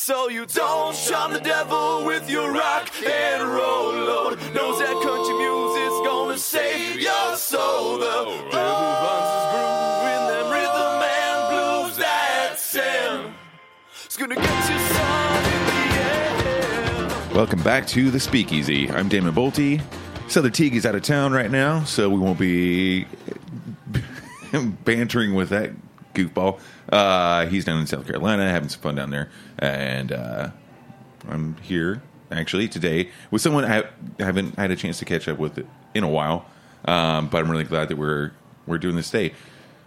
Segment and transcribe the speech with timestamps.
[0.00, 4.38] So you don't shun the devil with your rock and roll load.
[4.54, 7.98] Knows that country music's gonna save your soul.
[7.98, 13.34] The devil finds his groove in them rhythm and blues that sound.
[14.06, 17.34] It's gonna get you some in the.
[17.34, 18.90] Welcome back to the Speakeasy.
[18.90, 19.82] I'm Damon Boelte.
[20.28, 23.04] Souther Teague is out of town right now, so we won't be
[24.84, 25.72] bantering with that
[26.14, 26.58] goofball.
[26.90, 30.50] Uh, he's down in South Carolina having some fun down there, and uh,
[31.28, 33.84] I'm here actually today with someone I
[34.18, 35.64] haven't had a chance to catch up with
[35.94, 36.46] in a while,
[36.86, 38.32] um, but I'm really glad that we're
[38.66, 39.34] we're doing this today.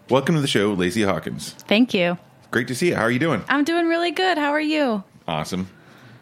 [0.10, 1.54] Welcome to the show, Lacy Hawkins.
[1.68, 2.18] Thank you.
[2.52, 2.96] Great to see you.
[2.96, 3.44] How are you doing?
[3.50, 4.38] I'm doing really good.
[4.38, 5.04] How are you?
[5.28, 5.70] Awesome.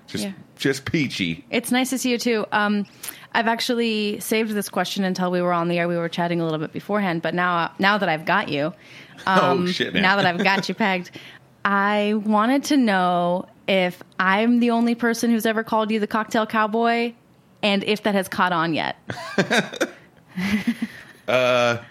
[0.07, 0.31] Just Yeah.
[0.57, 1.45] just peachy.
[1.49, 2.45] It's nice to see you too.
[2.51, 2.85] Um,
[3.33, 5.87] I've actually saved this question until we were on the air.
[5.87, 8.73] We were chatting a little bit beforehand, but now now that I've got you,
[9.25, 10.03] um, oh shit, man.
[10.03, 11.11] now that I've got you pegged,
[11.65, 16.45] I wanted to know if I'm the only person who's ever called you the cocktail
[16.45, 17.13] cowboy,
[17.63, 18.97] and if that has caught on yet.
[21.27, 21.81] Uh,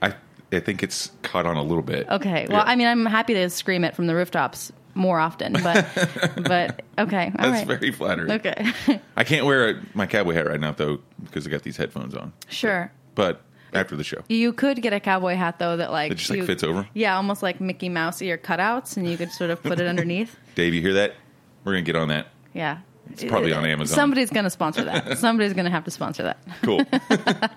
[0.00, 0.14] I
[0.52, 2.08] I think it's caught on a little bit.
[2.08, 2.46] Okay.
[2.48, 2.70] Well, Yeah.
[2.70, 5.86] I mean, I'm happy to scream it from the rooftops more often, but
[6.36, 7.32] but okay.
[7.38, 7.78] All That's right.
[7.80, 8.30] very flattering.
[8.32, 8.72] Okay.
[9.16, 12.32] I can't wear my cowboy hat right now though because I got these headphones on.
[12.48, 12.90] sure.
[13.14, 16.38] But after the show, You could get a cowboy hat though that like just, like,
[16.38, 16.86] you- fits over?
[16.94, 20.36] Yeah, almost like Mickey Mouse ear cutouts, and you could sort of put it underneath.
[20.54, 21.14] Dave, you hear that?
[21.64, 22.26] We're gonna get on that.
[22.54, 22.78] Yeah,
[23.10, 23.94] It's probably on uh, Amazon.
[23.96, 25.16] Somebody's going to sponsor that.
[25.16, 26.38] Somebody's going to have to sponsor that.
[26.62, 26.84] Cool.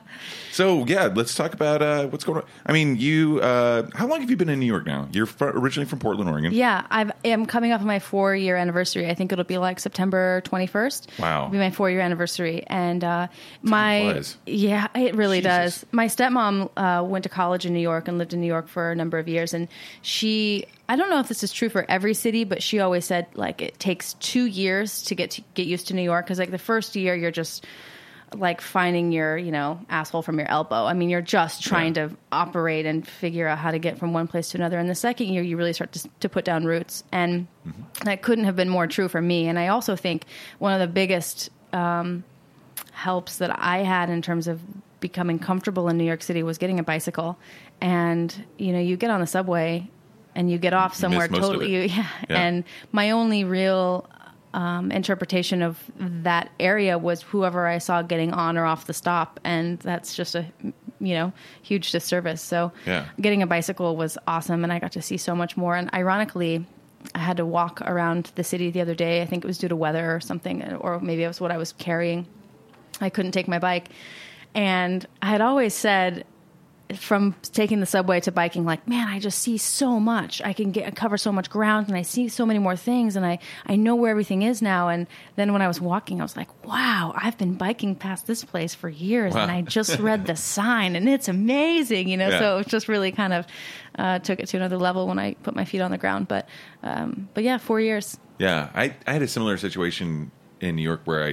[0.55, 2.47] so yeah, let's talk about uh, what's going on.
[2.65, 3.41] I mean, you.
[3.41, 5.09] Uh, how long have you been in New York now?
[5.11, 6.53] You're fr- originally from Portland, Oregon.
[6.53, 9.09] Yeah, I've, I'm coming up on my four year anniversary.
[9.09, 11.19] I think it'll be like September 21st.
[11.19, 11.41] Wow.
[11.41, 13.27] It'll be my four year anniversary, and uh,
[13.63, 15.81] my yeah, it really Jesus.
[15.81, 15.85] does.
[15.91, 18.93] My stepmom uh, went to college in New York and lived in New York for
[18.93, 19.67] a number of years, and
[20.03, 20.67] she.
[20.87, 23.61] I don't know if this is true for every city, but she always said like
[23.61, 26.57] it takes two years to get to get used to New York because like the
[26.57, 27.65] first year you're just
[28.33, 30.85] like finding your you know asshole from your elbow.
[30.85, 34.27] I mean, you're just trying to operate and figure out how to get from one
[34.27, 34.79] place to another.
[34.79, 37.47] And the second year, you really start to, to put down roots, and
[38.03, 39.47] that couldn't have been more true for me.
[39.47, 40.25] And I also think
[40.59, 42.23] one of the biggest um,
[42.91, 44.61] helps that I had in terms of
[44.99, 47.37] becoming comfortable in New York City was getting a bicycle.
[47.81, 49.89] And you know, you get on the subway
[50.35, 51.75] and you get off somewhere totally.
[51.75, 51.91] it.
[51.95, 52.07] yeah.
[52.29, 52.41] Yeah.
[52.41, 54.09] And my only real
[54.55, 59.39] um, interpretation of that area was whoever I saw getting on or off the stop,
[59.43, 60.45] and that's just a
[60.99, 62.41] you know huge disservice.
[62.41, 63.05] So Yeah.
[63.19, 65.75] getting a bicycle was awesome, and I got to see so much more.
[65.75, 66.65] And ironically,
[67.13, 69.21] I had to walk around the city the other day.
[69.21, 71.57] I think it was due to weather or something, or maybe it was what I
[71.57, 72.25] was carrying.
[73.01, 73.89] I couldn't take my bike,
[74.53, 76.23] and I had always said
[76.93, 80.41] from taking the subway to biking, like, man, I just see so much.
[80.43, 83.25] I can get cover so much ground, and I see so many more things, and
[83.25, 84.89] I I know where everything is now.
[84.89, 88.43] And then when I was walking, I was like, wow, I've been biking past this
[88.43, 92.29] place for years, and I just read the sign, and it's amazing, you know.
[92.29, 92.39] Yeah.
[92.39, 93.47] So it just really kind of
[93.97, 96.27] uh, took it to another level when I put my feet on the ground.
[96.27, 96.47] But
[96.83, 98.17] um, but yeah, four years.
[98.37, 100.29] Yeah, I, I had a similar situation
[100.59, 101.31] in New York where I,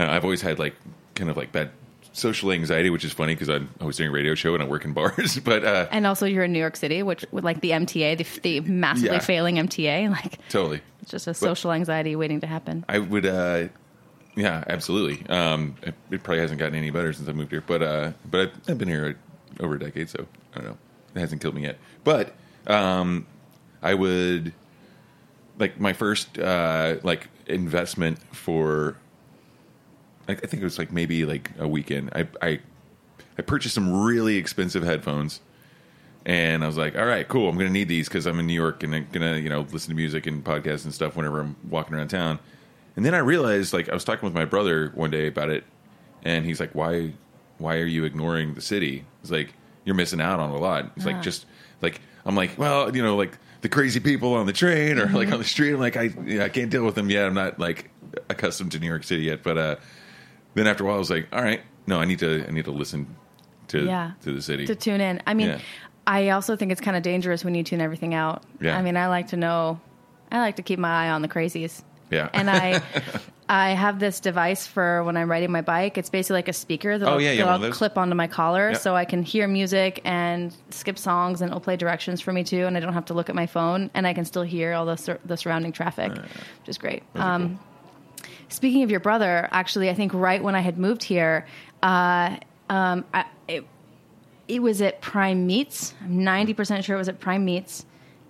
[0.00, 0.76] uh, I've always had like
[1.14, 1.70] kind of like bad
[2.14, 4.66] social anxiety, which is funny because I, I was doing a radio show and I
[4.66, 5.38] work in bars.
[5.44, 8.40] But uh, And also, you're in New York City, which with like the MTA, the,
[8.40, 9.18] the massively Yeah.
[9.18, 12.84] failing MTA, like totally, it's just a social anxiety waiting to happen.
[12.88, 13.26] I would.
[13.26, 13.68] Uh,
[14.36, 15.24] yeah, absolutely.
[15.28, 18.40] Um, it, it probably hasn't gotten any better since I moved here, but uh, but
[18.40, 19.16] I've, I've been here
[19.60, 20.78] over a decade, so I don't know.
[21.14, 21.78] It hasn't killed me yet.
[22.04, 22.32] But
[22.66, 23.26] um,
[23.82, 24.52] I would
[25.58, 28.96] like my first uh, like investment for.
[30.28, 32.10] I I think it was like maybe like a weekend.
[32.14, 32.60] I I
[33.38, 35.40] I purchased some really expensive headphones,
[36.24, 37.48] and I was like, "All right, cool.
[37.48, 39.48] I'm going to need these because I'm in New York and I'm going to you
[39.48, 42.38] know listen to music and podcasts and stuff whenever I'm walking around town."
[42.96, 45.64] And then I realized, like, I was talking with my brother one day about it,
[46.22, 47.12] and he's like, "Why,
[47.58, 49.52] why are you ignoring the city?" It's like
[49.84, 50.92] you're missing out on a lot.
[50.96, 51.46] It's like just
[51.82, 55.30] like I'm like, well, you know, like the crazy people on the train or like
[55.30, 55.72] on the street.
[55.72, 57.26] I'm like, I, yeah, I can't deal with them yet.
[57.26, 57.90] I'm not like
[58.28, 59.42] accustomed to New York City yet.
[59.42, 59.76] But uh,
[60.54, 62.64] then after a while, I was like, all right, no, I need to, I need
[62.64, 63.14] to listen
[63.68, 64.12] to Yeah.
[64.22, 64.66] to the city.
[64.66, 65.20] to tune in.
[65.26, 65.58] I mean, Yeah.
[66.06, 68.42] I also think it's kind of dangerous when you tune everything out.
[68.60, 68.76] Yeah.
[68.78, 69.80] I mean, I like to know,
[70.30, 71.82] I like to keep my eye on the crazies.
[72.10, 72.28] Yeah.
[72.34, 72.82] And I,
[73.48, 75.96] I have this device for when I'm riding my bike.
[75.98, 78.26] It's basically like a speaker that Oh, I'll, yeah, yeah, that I'll clip onto my
[78.26, 78.80] collar, Yep.
[78.80, 82.66] so I can hear music and skip songs, and it'll play directions for me too,
[82.66, 84.84] and I don't have to look at my phone, and I can still hear all
[84.86, 87.02] the sur- the surrounding traffic, which is great.
[87.14, 87.58] Um,
[88.54, 91.44] Speaking of your brother, actually, I think right when I had moved here,
[91.82, 92.36] uh,
[92.70, 93.66] um, I, it,
[94.46, 95.92] it was at Prime Meats.
[96.00, 97.84] I'm 90% sure it was at Prime Meats.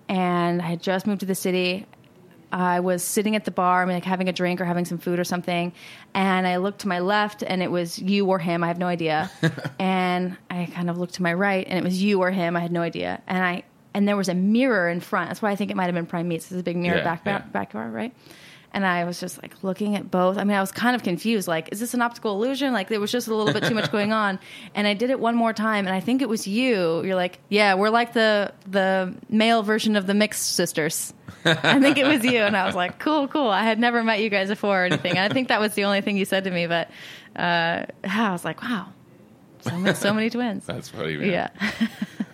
[0.09, 1.85] And I had just moved to the city.
[2.51, 4.97] I was sitting at the bar, I mean, like having a drink or having some
[4.97, 5.73] food or something.
[6.15, 8.63] And I looked to my left, and it was you or him.
[8.63, 9.29] I have no idea.
[9.79, 12.55] and I kind of looked to my right, and it was you or him.
[12.55, 13.21] I had no idea.
[13.27, 13.63] And I
[13.93, 15.29] and there was a mirror in front.
[15.29, 16.47] That's why I think it might have been Prime Meats.
[16.47, 17.37] There's a big mirror Yeah, back yeah.
[17.39, 18.13] back backyard, right?
[18.75, 20.37] And I was just like looking at both.
[20.37, 21.47] I mean, I was kind of confused.
[21.47, 22.73] Like, is this an optical illusion?
[22.73, 24.37] Like, there was just a little bit too much going on.
[24.75, 27.01] And I did it one more time, and I think it was you.
[27.03, 31.13] You're like, yeah, we're like the the male version of the mixed sisters.
[31.45, 33.49] I think it was you, and I was like, cool, cool.
[33.49, 35.17] I had never met you guys before or anything.
[35.17, 36.67] I think that was the only thing you said to me.
[36.67, 36.89] But
[37.37, 38.87] uh, I was like, wow,
[39.61, 40.65] so many, so many twins.
[40.67, 41.15] That's funny.
[41.17, 41.29] Man.
[41.29, 41.49] Yeah.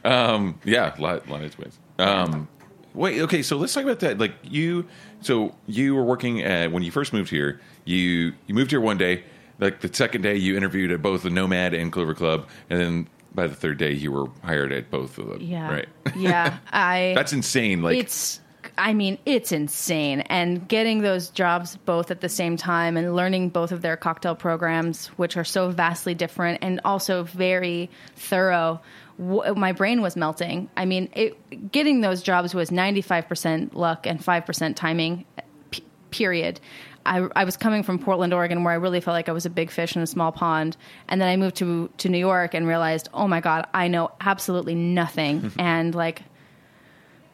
[0.04, 1.78] Um, yeah, lot, lot of twins.
[2.00, 2.48] Um,
[2.96, 4.18] wait, okay, so let's talk about that.
[4.18, 4.88] Like you,
[5.22, 7.60] so you were working at when you first moved here.
[7.86, 9.24] You you moved here one day.
[9.60, 13.08] Like the second day, you interviewed at both the Nomad and Clover Club, and then
[13.34, 15.42] by the third day, you were hired at both of them.
[15.42, 15.72] Yeah.
[15.72, 15.90] right.
[16.16, 16.58] Yeah.
[16.72, 17.14] I.
[17.16, 17.82] That's insane.
[17.82, 18.42] Like it's
[18.78, 23.50] i mean it's insane and getting those jobs both at the same time and learning
[23.50, 28.80] both of their cocktail programs which are so vastly different and also very thorough
[29.22, 34.20] w- my brain was melting i mean it, getting those jobs was 95% luck and
[34.20, 35.26] 5% timing
[35.70, 36.60] p- period
[37.04, 39.50] I, I was coming from Portland, Oregon, where I really felt like I was a
[39.50, 40.78] big fish in a small pond,
[41.08, 44.12] and then I moved to to New York and realized, oh my god, I know
[44.22, 46.22] absolutely nothing, and like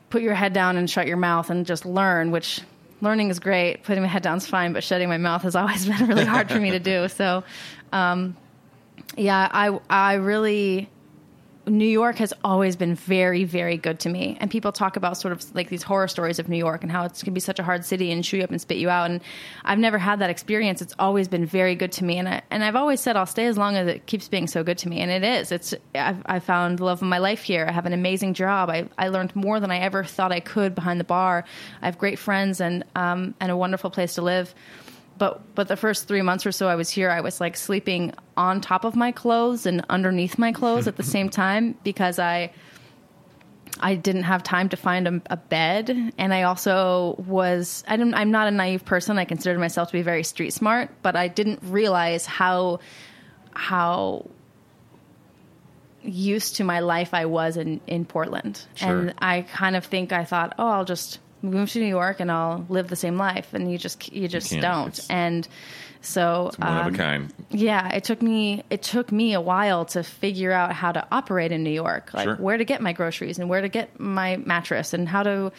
[0.09, 2.61] put your head down and shut your mouth and just learn, which
[3.01, 3.83] learning is great.
[3.83, 6.49] Putting my head down is fine, but shutting my mouth has always been really hard
[6.49, 7.07] for me to do.
[7.09, 7.43] So,
[7.91, 8.37] um,
[9.15, 10.89] yeah, I, I really,
[11.67, 14.37] New York has always been very, very good to me.
[14.39, 17.03] And people talk about sort of like these horror stories of New York and how
[17.03, 19.09] it's can be such a hard city and chew you up and spit you out.
[19.09, 19.21] And
[19.65, 20.81] I've never had that experience.
[20.81, 22.17] It's always been very good to me.
[22.17, 24.63] And I, and I've always said I'll stay as long as it keeps being so
[24.63, 24.99] good to me.
[24.99, 25.51] And it is.
[25.51, 27.65] It's I've, I found the love of my life here.
[27.67, 28.69] I have an amazing job.
[28.69, 31.43] I, I learned more than I ever thought I could behind the bar.
[31.81, 34.53] I have great friends and um, and a wonderful place to live
[35.17, 38.13] but but the first three months or so I was here, I was like sleeping
[38.35, 42.51] on top of my clothes and underneath my clothes at the same time because I
[43.79, 48.15] I didn't have time to find a, a bed, and I also was I didn't,
[48.15, 49.19] I'm not a naive person.
[49.19, 52.79] I considered myself to be very street smart, but I didn't realize how
[53.53, 54.27] how
[56.03, 58.89] used to my life I was in in Portland, Sure.
[58.89, 61.19] and I kind of think I thought, oh, I'll just
[61.51, 64.49] move to New York and I'll live the same life, and you just you just
[64.49, 64.61] can't.
[64.61, 65.47] don't, It's- and
[66.01, 67.33] so one um, of a kind.
[67.49, 71.51] yeah, it took me it took me a while to figure out how to operate
[71.51, 72.35] in New York, like Sure.
[72.35, 75.51] where to get my groceries and where to get my mattress and how to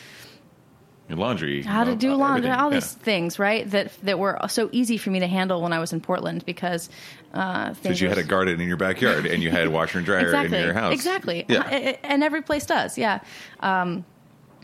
[1.09, 2.61] your laundry, how to you know, do laundry, everything.
[2.65, 2.77] all Yeah.
[2.81, 3.69] these things, right?
[3.71, 6.89] That that were so easy for me to handle when I was in Portland because
[7.35, 10.07] uh, Because you had a garden in your backyard and you had a washer and
[10.07, 10.93] dryer exactly, in your house.
[10.95, 11.61] exactly, Yeah.
[11.61, 13.21] Uh, and every place does, yeah.
[13.61, 14.05] Um,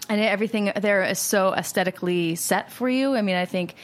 [0.09, 3.15] and everything there is so aesthetically set for you.
[3.15, 3.75] I mean, I think,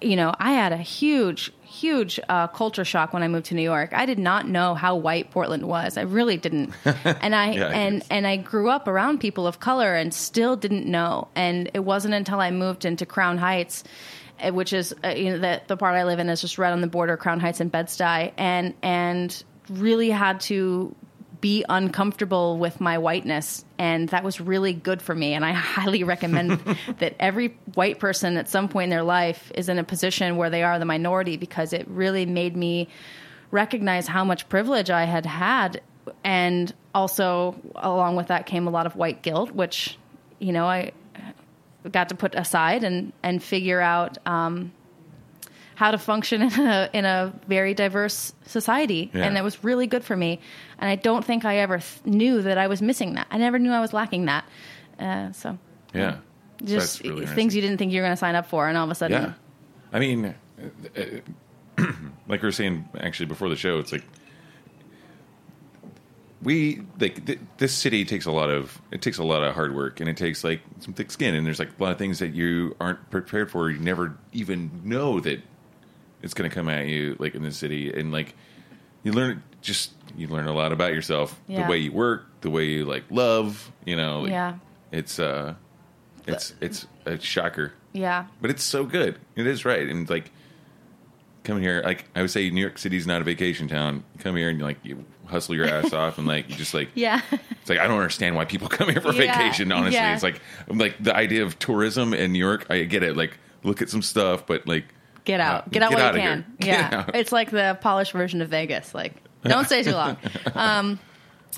[0.00, 3.62] you know, I had a huge, huge uh, culture shock when I moved to New
[3.62, 3.90] York.
[3.92, 5.96] I did not know how white Portland was.
[5.96, 6.72] I really didn't,
[7.04, 10.86] and I Yeah, and and I grew up around people of color and still didn't
[10.86, 11.28] know.
[11.34, 13.84] And it wasn't until I moved into Crown Heights.
[14.42, 16.72] uh, Which is uh, you know the the part I live in is just right
[16.72, 20.94] on the border, Crown Heights and Bed Stuy, and and really had to
[21.40, 25.34] be uncomfortable with my whiteness and that was really good for me.
[25.34, 26.60] And i highly recommend
[26.98, 30.50] that every white person at some point in their life is in a position where
[30.50, 32.88] they are the minority because it really made me
[33.50, 35.80] recognize how much privilege i had had.
[36.24, 39.96] And also along with that came a lot of white guilt which
[40.40, 40.90] you know i
[41.92, 44.72] got to put aside and and figure out um,
[45.80, 49.24] how to function in a in a very diverse society, Yeah.
[49.24, 50.38] and it was really good for me.
[50.78, 53.26] And I don't think I ever th- knew that I was missing that.
[53.30, 54.44] I never knew I was lacking that.
[54.98, 55.56] Uh, so
[55.94, 56.16] Yeah.
[56.62, 58.76] just That's really things you didn't think you were going to sign up for, and
[58.76, 59.32] all of a sudden, Yeah.
[59.90, 61.00] I mean, uh,
[61.78, 61.86] uh,
[62.28, 64.04] like we were saying actually before the show, it's like
[66.42, 69.74] we like th- this city takes a lot of it takes a lot of hard
[69.74, 72.18] work and it takes like some thick skin and there's like a lot of things
[72.18, 73.70] that you aren't prepared for.
[73.70, 75.40] You never even know that
[76.22, 78.34] it's going to come at you like in the city and like
[79.02, 81.62] you learn just you learn a lot about yourself, Yeah.
[81.64, 83.70] the way you work, the way you like love.
[83.84, 84.54] You know, like, Yeah.
[84.92, 85.54] It's uh,
[86.26, 89.18] it's it's a shocker yeah, but it's so good.
[89.36, 90.30] It is right, and like
[91.44, 94.04] coming here, like I would say, New York City's not a vacation town.
[94.14, 96.74] You come here and you like you hustle your ass off, and like you just
[96.74, 99.72] like yeah, it's like I don't understand why people come here for Yeah, vacation.
[99.72, 100.14] Honestly, yeah.
[100.14, 102.66] it's like like the idea of tourism in New York.
[102.70, 103.16] I get it.
[103.16, 104.84] Like look at some stuff, but like
[105.24, 106.44] get out, get out get while outta you can.
[106.60, 108.94] Yeah, it's like the polished version of Vegas.
[108.94, 110.16] Like, don't stay too long.
[110.54, 110.98] Um,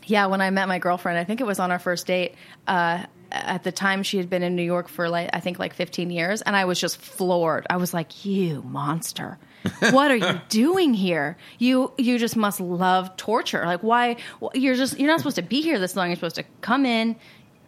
[0.05, 2.35] yeah, when I met my girlfriend, I think it was on our first date.
[2.67, 5.75] Uh, at the time, she had been in New York for like I think like
[5.75, 7.67] 15 years, and I was just floored.
[7.71, 9.39] I was like, "You monster."
[9.91, 11.37] what are you doing here?
[11.59, 13.65] You you just must love torture.
[13.65, 14.17] Like why
[14.55, 16.09] you're just you're not supposed to be here this long.
[16.09, 17.17] You're supposed to come in,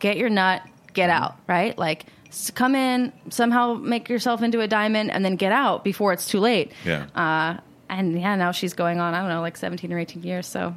[0.00, 1.76] get your nut, get out, right?
[1.78, 2.06] Like
[2.54, 6.40] come in, somehow make yourself into a diamond and then get out before it's too
[6.40, 6.72] late.
[6.84, 7.06] yeah.
[7.14, 10.46] Uh and yeah, now she's going on, I don't know, like 17 or 18 years,
[10.46, 10.74] so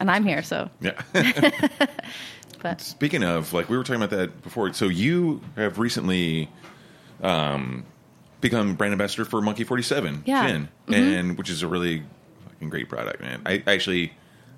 [0.00, 1.00] and I'm here, so yeah.
[2.62, 4.72] but Speaking of, like we were talking about that before.
[4.72, 6.48] So you have recently
[7.22, 7.84] um,
[8.40, 10.46] become brand ambassador for Monkey Forty Seven Yeah.
[10.48, 10.94] Gin, Mm-hmm.
[10.94, 12.02] and which is a really
[12.48, 13.42] fucking great product, man.
[13.46, 14.12] I actually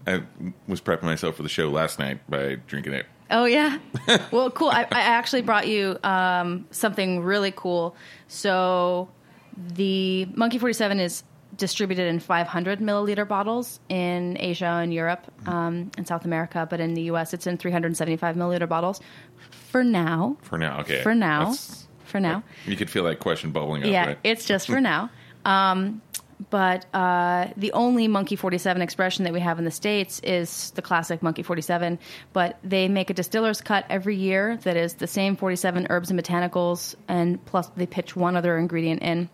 [0.06, 0.22] I
[0.68, 3.06] was prepping myself for the show last night by drinking it.
[3.30, 3.78] Oh yeah.
[4.32, 4.68] well, cool.
[4.68, 7.94] I, I actually brought you um, something really cool.
[8.28, 9.08] So
[9.56, 11.22] the Monkey Forty Seven is
[11.56, 16.94] distributed in 500 milliliter bottles in Asia and Europe um, and South America, but in
[16.94, 17.34] the U.S.
[17.34, 19.00] it's in 375 milliliter bottles.
[19.68, 20.38] For now.
[20.42, 21.02] For now, okay.
[21.02, 21.40] For now.
[21.50, 22.42] That's- For now.
[22.66, 23.90] you could feel that question bubbling up.
[23.90, 24.18] yeah, right?
[24.24, 25.10] it's just for now.
[25.44, 26.00] Um,
[26.48, 30.82] but uh, the only Monkey 47 expression that we have in the States is the
[30.82, 31.98] classic Monkey 47.
[32.32, 36.18] But they make a distiller's cut every year that is the same 47 herbs and
[36.18, 39.28] botanicals, and plus they pitch one other ingredient in.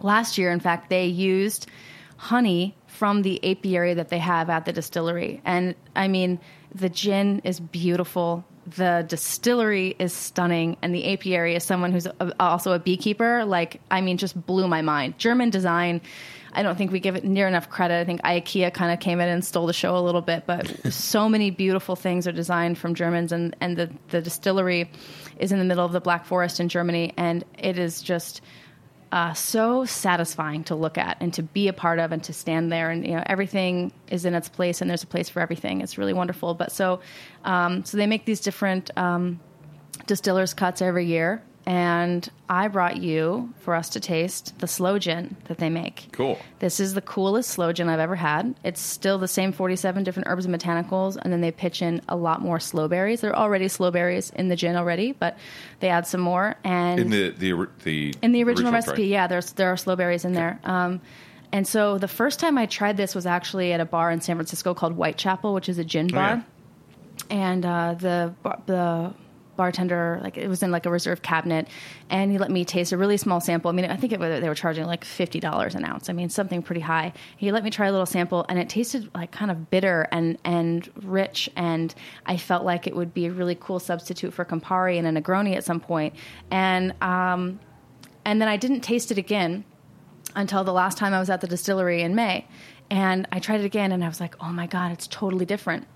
[0.00, 1.68] Last year, in fact, they used
[2.16, 5.40] honey from the apiary that they have at the distillery.
[5.44, 6.38] And I mean,
[6.74, 8.44] the gin is beautiful.
[8.76, 12.06] The distillery is stunning, and the apiary is someone who's
[12.38, 13.44] also a beekeeper.
[13.44, 15.18] Like, I mean, just blew my mind.
[15.18, 16.00] German design.
[16.52, 18.00] I don't think we give it near enough credit.
[18.00, 20.92] I think IKEA kind of came in and stole the show a little bit, but
[20.92, 24.90] so many beautiful things are designed from Germans, and and the the distillery
[25.38, 28.42] is in the middle of the Black Forest in Germany, and it is just
[29.12, 32.72] uh, so satisfying to look at and to be a part of and to stand
[32.72, 32.90] there.
[32.90, 35.80] And you know everything is in its place and there's a place for everything.
[35.80, 36.54] It's really wonderful.
[36.54, 37.00] But so
[37.44, 39.40] um, so they make these different um,
[40.06, 45.36] distillers cuts every year and i brought you for us to taste the sloe gin
[45.44, 46.38] that they make Cool.
[46.58, 48.54] this is the coolest sloe gin I've ever had.
[48.64, 52.16] It's still the same 47 different herbs and botanicals, and then they pitch in a
[52.16, 53.20] lot more sloe berries.
[53.20, 55.38] There are already sloe berries in the gin already, but
[55.80, 56.56] they add some more.
[56.64, 59.04] And in the the the in the original, recipe, try.
[59.04, 60.58] yeah, there's there are sloe berries in there.
[60.64, 61.00] Um,
[61.52, 64.36] and so the first time I tried this was actually at a bar in San
[64.36, 66.30] Francisco called Whitechapel, which is a gin bar.
[66.30, 66.42] Oh, yeah.
[67.30, 68.34] And uh, the
[68.66, 69.14] the
[69.56, 71.68] bartender like it was in like a reserve cabinet
[72.10, 74.48] and he let me taste a really small sample i mean i think it, they
[74.48, 77.86] were charging like $50 an ounce i mean something pretty high he let me try
[77.86, 81.94] a little sample and it tasted like kind of bitter and and rich and
[82.26, 85.56] i felt like it would be a really cool substitute for campari and a negroni
[85.56, 86.14] at some point
[86.50, 87.60] and um
[88.24, 89.64] and then i didn't taste it again
[90.34, 92.46] until the last time I was at the distillery in May.
[92.90, 95.86] And I tried it again and I was like, oh my God, it's totally different.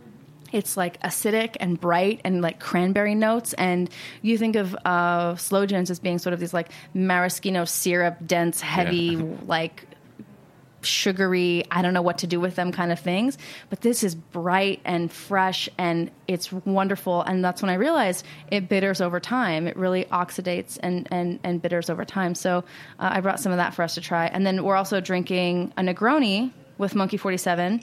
[0.56, 3.52] It's like acidic and bright and like cranberry notes.
[3.52, 3.90] And
[4.22, 8.62] you think of uh, sloe gins as being sort of these like maraschino syrup, dense,
[8.62, 9.24] heavy, Yeah.
[9.46, 9.86] like
[10.80, 13.36] sugary, I don't know what to do with them kind of things.
[13.68, 17.22] But this is bright and fresh and it's wonderful.
[17.22, 19.66] And that's when I realized it bitters over time.
[19.66, 22.34] It really oxidates and, and, and bitters over time.
[22.34, 22.58] So
[22.98, 24.26] uh, I brought some of that for us to try.
[24.26, 27.82] And then we're also drinking a Negroni with Monkey 47.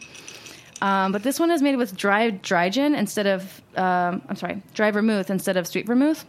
[0.82, 4.62] Um, but this one is made with dry dry gin instead of um, I'm sorry,
[4.74, 6.26] dry vermouth instead of sweet vermouth.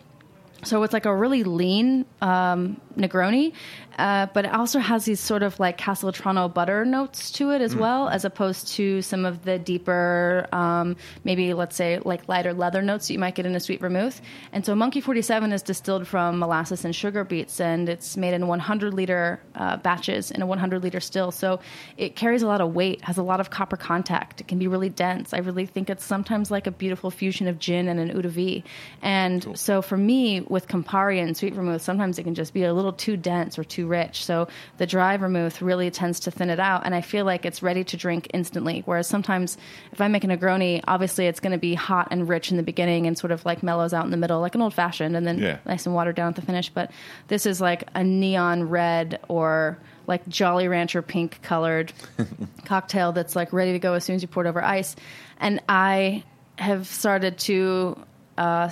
[0.63, 3.53] So it's like a really lean um, Negroni,
[3.99, 7.77] uh, but it also has these sort of like Castelvetrano butter notes to it as
[7.77, 12.83] well, as opposed to some of the deeper, um, maybe let's say like lighter leather
[12.83, 14.21] notes that you might get in a sweet vermouth.
[14.53, 18.47] And so Monkey 47 is distilled from molasses and sugar beets, and it's made in
[18.47, 21.31] 100 liter uh, batches in a 100 liter still.
[21.31, 21.61] So
[21.97, 24.41] it carries a lot of weight, has a lot of copper contact.
[24.41, 25.33] It can be really dense.
[25.33, 28.29] I really think it's sometimes like a beautiful fusion of gin and an eau de
[28.29, 28.63] vie.
[29.03, 32.75] And so for me, with Campari and sweet vermouth, sometimes it can just be a
[32.75, 34.25] little too dense or too rich.
[34.25, 34.49] So
[34.79, 37.85] the dry vermouth really tends to thin it out, and I feel like it's ready
[37.85, 38.83] to drink instantly.
[38.85, 39.57] Whereas sometimes
[39.93, 42.63] if I make a Negroni, obviously it's going to be hot and rich in the
[42.63, 45.27] beginning and sort of like mellows out in the middle, like an old fashioned, and
[45.27, 45.59] then Yeah.
[45.67, 46.69] nice and watered down at the finish.
[46.71, 46.91] But
[47.29, 51.93] this is like a neon red or like Jolly Rancher pink colored
[52.65, 54.97] cocktail that's like ready to go as soon as you pour it over ice.
[55.39, 56.25] And I
[56.59, 57.97] have started to
[58.39, 58.71] uh,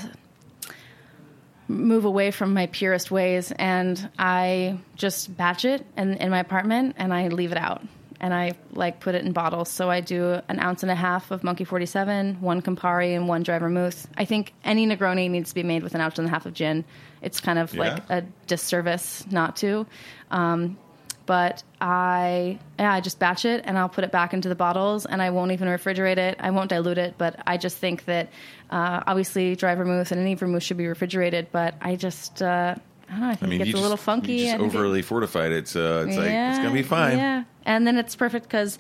[1.73, 6.97] move away from my purest ways and I just batch it in, in my apartment
[6.99, 7.83] and I leave it out.
[8.21, 9.69] And I like put it in bottles.
[9.69, 13.43] So I do an ounce and a half of Monkey 47, one Campari, and one
[13.43, 14.07] dry vermouth.
[14.17, 16.55] I think any Negroni needs to be made with an ounce and a half of
[16.55, 16.85] gin.
[17.21, 19.87] It's kind of like a disservice not to.
[20.31, 20.79] Um,
[21.26, 25.07] but I yeah, I just batch it and I'll put it back into the bottles
[25.07, 26.37] and I won't even refrigerate it.
[26.41, 28.31] I won't dilute it, but I just think that
[28.73, 31.47] uh, obviously dry vermouth and any vermouth should be refrigerated.
[31.52, 32.75] But I just uh,
[33.09, 33.29] I don't know.
[33.29, 34.33] I think I mean, it gets a little just, funky.
[34.35, 37.19] You just it- overly fortified it, so it's like it's gonna be fine.
[37.19, 38.79] Yeah, and then it's perfect because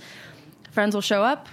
[0.72, 1.46] friends will show up.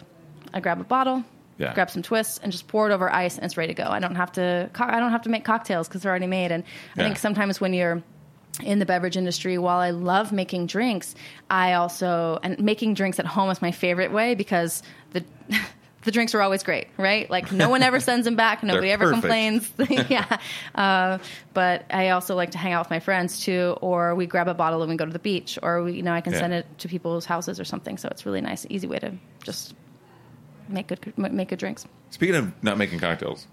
[0.54, 1.24] I grab a bottle.
[1.60, 1.74] Yeah.
[1.74, 3.90] Grab some twists and just pour it over ice, and it's ready to go.
[3.90, 4.70] I don't have to.
[4.72, 6.52] co- I don't have to make cocktails because they're already made.
[6.54, 6.64] And
[6.96, 7.04] I Yeah.
[7.08, 8.02] think sometimes when you're
[8.64, 11.16] in the beverage industry, while I love making drinks,
[11.50, 15.24] I also and making drinks at home is my favorite way because the
[16.04, 17.30] the drinks are always great, right?
[17.30, 19.70] Like no one ever sends them back, nobody ever complains.
[20.10, 20.38] yeah,
[20.76, 21.18] uh,
[21.54, 24.54] but I also like to hang out with my friends too, or we grab a
[24.54, 26.40] bottle and we go to the beach, or we, you know, I can Yeah.
[26.40, 27.98] send it to people's houses or something.
[27.98, 29.74] So it's really nice, easy way to just
[30.68, 31.86] make good make good drinks.
[32.12, 33.48] Speaking of not making cocktails,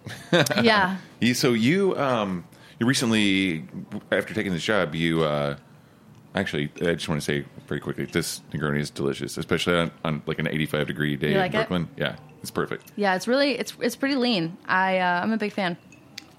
[0.62, 2.44] yeah, you, so you um
[2.78, 3.64] you recently
[4.12, 5.56] after taking this job you uh
[6.34, 10.22] actually I just want to say very quickly this Negroni is delicious, especially on, on
[10.26, 11.56] like an 85 degree day in like it?
[11.56, 11.88] Brooklyn.
[11.96, 12.90] Yeah, it's perfect.
[12.96, 14.56] yeah, it's really it's it's pretty lean.
[14.66, 15.76] I uh, I'm a big fan.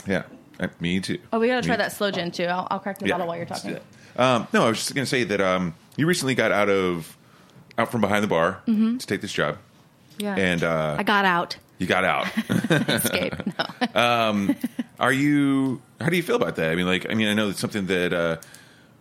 [0.07, 0.23] Yeah,
[0.59, 1.19] Uh, me too.
[1.33, 2.45] Oh, we got to try Me- that sloe gin too.
[2.45, 3.85] I'll, I'll crack the bottle while you're let's do talking.
[4.15, 4.23] that.
[4.23, 7.15] Um, no, I was just going to say that um, you recently got out of
[7.77, 9.57] out from behind the bar to take this job,
[10.17, 11.57] Yeah, and uh, I got out.
[11.77, 12.27] you got out.
[12.89, 13.35] Escape.
[13.95, 14.55] No.
[14.99, 15.81] Are you?
[16.01, 16.71] How do you feel about that?
[16.71, 18.37] I mean, like, I mean, I know it's something that, uh,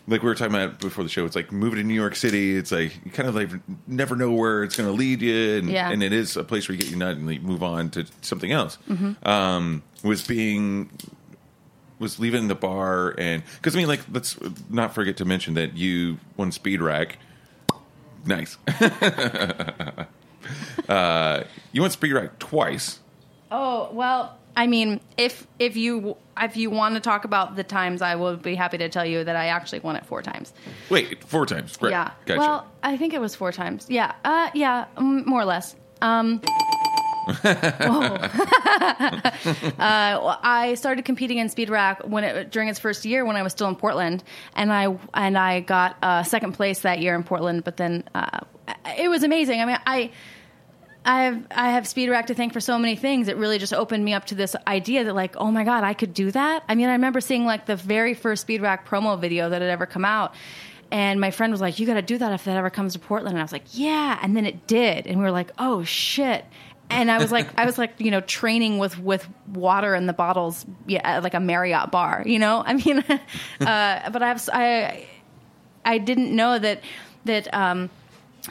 [0.08, 1.24] like we were talking about before the show.
[1.24, 2.56] It's like moving to New York City.
[2.56, 3.50] It's like you kind of like
[3.86, 5.90] never know where it's going to lead you, and, Yeah.
[5.90, 8.52] and it is a place where you get nut and like, move on to something
[8.52, 8.78] else.
[8.88, 9.28] Mm-hmm.
[9.28, 10.90] Um, was being
[11.98, 14.36] was leaving the bar and because I mean, like, let's
[14.70, 17.18] not forget to mention that you won Speed Rack.
[18.26, 18.58] Nice.
[20.88, 23.00] uh, you won Speed Rack twice.
[23.50, 28.00] Oh well, I mean, if if you if you want to talk about the times,
[28.02, 30.52] I will be happy to tell you that I actually won it four times.
[30.88, 31.78] Wait, four times.
[31.80, 31.90] Right.
[31.90, 32.10] Yeah.
[32.24, 32.40] Gotcha.
[32.40, 33.86] Well, I think it was four times.
[33.88, 34.14] Yeah.
[34.24, 34.86] Uh, yeah.
[34.98, 35.76] More or less.
[36.00, 36.40] Um,
[37.26, 37.46] uh,
[39.78, 43.52] I started competing in speed rack when it during its first year when I was
[43.52, 44.22] still in Portland,
[44.54, 47.64] and I and I got uh, second place that year in Portland.
[47.64, 48.40] But then uh,
[48.98, 49.60] it was amazing.
[49.60, 50.12] I mean, I.
[51.06, 53.28] I have I have speed rack to thank for so many things.
[53.28, 55.94] It really just opened me up to this idea that like, oh my god, I
[55.94, 56.64] could do that.
[56.68, 59.70] I mean, I remember seeing like the very first speed rack promo video that had
[59.70, 60.34] ever come out,
[60.90, 62.98] and my friend was like, "You got to do that if that ever comes to
[62.98, 65.84] Portland." And I was like, "Yeah," and then it did, and we were like, "Oh
[65.84, 66.44] shit!"
[66.90, 70.12] and I was like, I was like, you know, training with with water in the
[70.12, 72.62] bottles, yeah, like a Marriott bar, you know.
[72.64, 72.98] I mean,
[73.60, 75.06] uh, but I have, I,
[75.84, 76.82] I didn't know that
[77.24, 77.90] that um,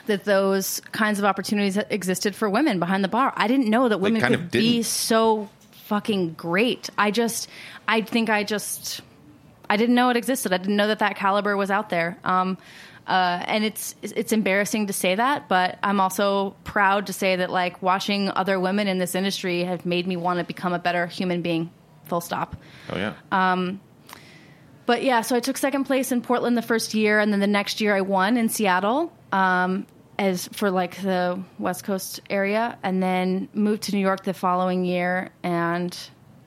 [0.06, 3.32] that those kinds of opportunities existed for women behind the bar.
[3.36, 5.48] I didn't know that women kind could be so
[5.86, 6.90] fucking great.
[6.98, 7.48] I just,
[7.88, 9.00] I think I just,
[9.70, 10.52] I didn't know it existed.
[10.52, 12.18] I didn't know that that caliber was out there.
[12.24, 12.58] Um,
[13.06, 17.50] uh, and it's it's embarrassing to say that, but I'm also proud to say that
[17.50, 21.06] like watching other women in this industry have made me want to become a better
[21.06, 21.70] human being.
[22.06, 22.56] Full stop.
[22.90, 23.14] Oh yeah.
[23.30, 23.80] Um,
[24.86, 27.48] But yeah, so I took second place in Portland the first year, and then the
[27.48, 29.86] next year I won in Seattle um,
[30.18, 34.84] as for like the West Coast area, and then moved to New York the following
[34.84, 35.30] year.
[35.42, 35.96] And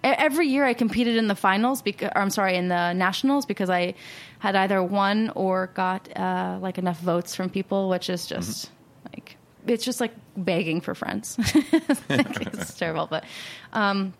[0.03, 3.95] every year I competed in the finals, because I'm sorry, in the nationals because I
[4.39, 8.71] had either won or got uh, like enough votes from people, which is just
[9.11, 9.35] like
[9.67, 11.35] it's just like begging for friends.
[12.09, 13.25] it's terrible, but.
[13.73, 14.13] Um,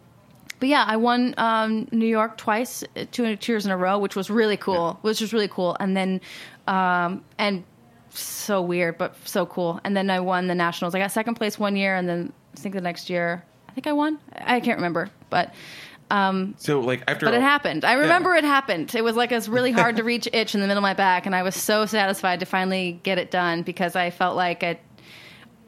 [0.60, 4.16] but yeah, I won um, New York twice, two, two years in a row, which
[4.16, 5.00] was really cool.
[5.02, 6.22] Which was really cool, and then
[6.68, 7.64] um, and
[8.12, 9.80] so weird, but so cool.
[9.84, 10.96] And then I won the nationals.
[10.96, 13.88] I got second place one year, and then I think the next year, I think
[13.88, 14.20] I won.
[14.34, 15.54] I can't remember, but
[16.58, 17.86] so like after but it happened.
[17.86, 18.94] I remember it happened.
[18.96, 21.26] It was like this really hard to reach itch in the middle of my back,
[21.26, 24.80] and I was so satisfied to finally get it done because I felt like it.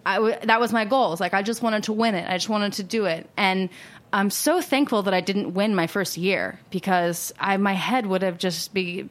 [0.04, 1.12] I w- that was my goal.
[1.12, 2.28] It's like I just wanted to win it.
[2.28, 3.70] I just wanted to do it, and
[4.14, 8.22] I'm so thankful that I didn't win my first year because I my head would
[8.24, 9.10] have just be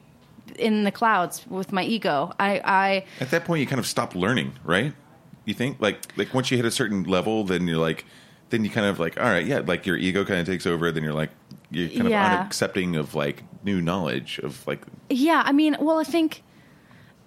[0.57, 2.33] in the clouds with my ego.
[2.39, 4.93] I, I At that point, you kind of stop learning, right?
[5.45, 8.05] You think like like once you hit a certain level, then you're like,
[8.49, 10.91] then you kind of like, all right, yeah, like your ego kind of takes over.
[10.91, 11.31] Then you're like,
[11.71, 12.33] you're kind Yeah.
[12.41, 16.43] of unaccepting of like new knowledge of like, Yeah, I mean, well, I think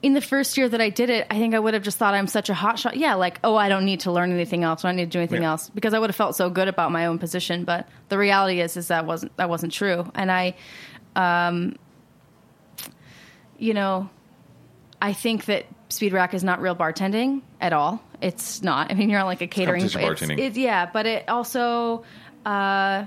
[0.04, 2.12] in the first year that I did it, I think I would have just thought
[2.12, 2.96] I'm such a hot shot.
[2.98, 4.84] Yeah, like, oh, I don't need to learn anything else.
[4.84, 5.52] I don't need to do anything Yeah.
[5.52, 7.64] else because I would have felt so good about my own position.
[7.64, 10.10] But the reality is, is that wasn't that wasn't true.
[10.14, 10.56] And I,
[11.16, 11.76] um,
[13.58, 14.10] you know,
[15.00, 18.02] I think that speed rack is not real bartending at all.
[18.20, 18.90] It's not.
[18.90, 19.80] I mean, you're on like a catering.
[19.88, 20.38] competition it's- bartending.
[20.38, 22.04] it- yeah, but it also.
[22.44, 23.06] Uh,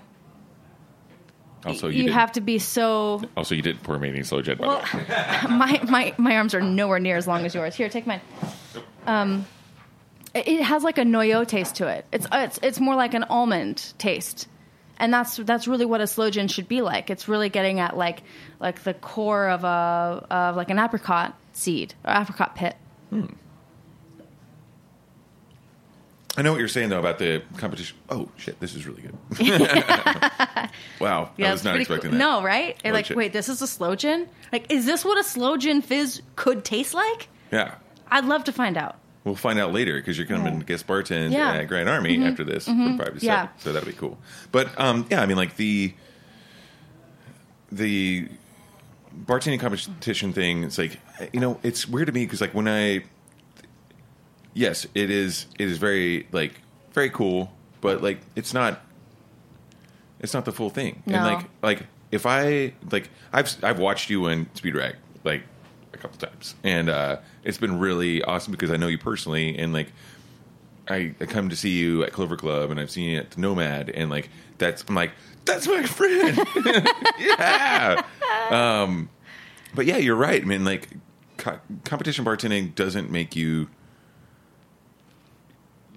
[1.66, 4.60] also you, you have to be so also you didn't pour me any slow jet.
[4.60, 4.84] Well,
[5.50, 7.76] my, my my arms are nowhere near as long as yours.
[7.76, 8.22] Here, take mine.
[9.06, 9.46] Um,
[10.34, 12.06] it, has like a noyau taste to it.
[12.12, 14.48] It's uh, it's it's more like an almond taste,
[14.98, 17.10] and that's that's really what a sloe gin should be like.
[17.10, 18.24] It's really getting at like
[18.60, 22.76] like the core of a of like an apricot seed or apricot pit.
[26.38, 27.98] I know what you're saying though about the competition.
[28.10, 29.18] Oh shit, this is really good.
[31.00, 32.18] wow, I was not expecting cool.
[32.20, 32.24] that.
[32.24, 32.80] No, right?
[32.84, 33.18] Holy like, shit.
[33.18, 34.30] wait, this is a sloe gin.
[34.54, 37.28] Like, is this what a sloe gin fizz could taste like?
[37.52, 37.76] Yeah,
[38.10, 38.98] I'd love to find out.
[39.24, 41.50] we'll find out later because you're coming to guest bartend Yeah.
[41.50, 41.60] Mm-hmm.
[41.62, 43.50] at Grand Army after this from five to seven.
[43.58, 44.18] So that'll be cool.
[44.52, 45.94] But um, yeah, I mean, like the
[47.72, 48.28] the
[49.26, 50.64] bartending competition thing.
[50.64, 51.00] It's like
[51.34, 53.04] you know, it's weird to me because like when I
[54.58, 58.82] yes, it is it is very like very cool, but like it's not
[60.20, 61.04] it's not the full thing.
[61.06, 61.16] No.
[61.16, 65.44] And like like if I like I've I've watched you in Speed Rack like
[65.94, 69.72] a couple times, and uh, it's been really awesome because I know you personally, and
[69.72, 69.92] like
[70.90, 73.90] I, I come to see you at Clover Club, and I've seen you at Nomad,
[73.90, 75.12] and like that's I'm like
[75.46, 76.40] that's my friend,
[77.20, 78.04] yeah.
[78.50, 79.10] Um,
[79.74, 80.42] but yeah, you're right.
[80.42, 80.90] I mean, like
[81.38, 83.70] co- competition bartending doesn't make you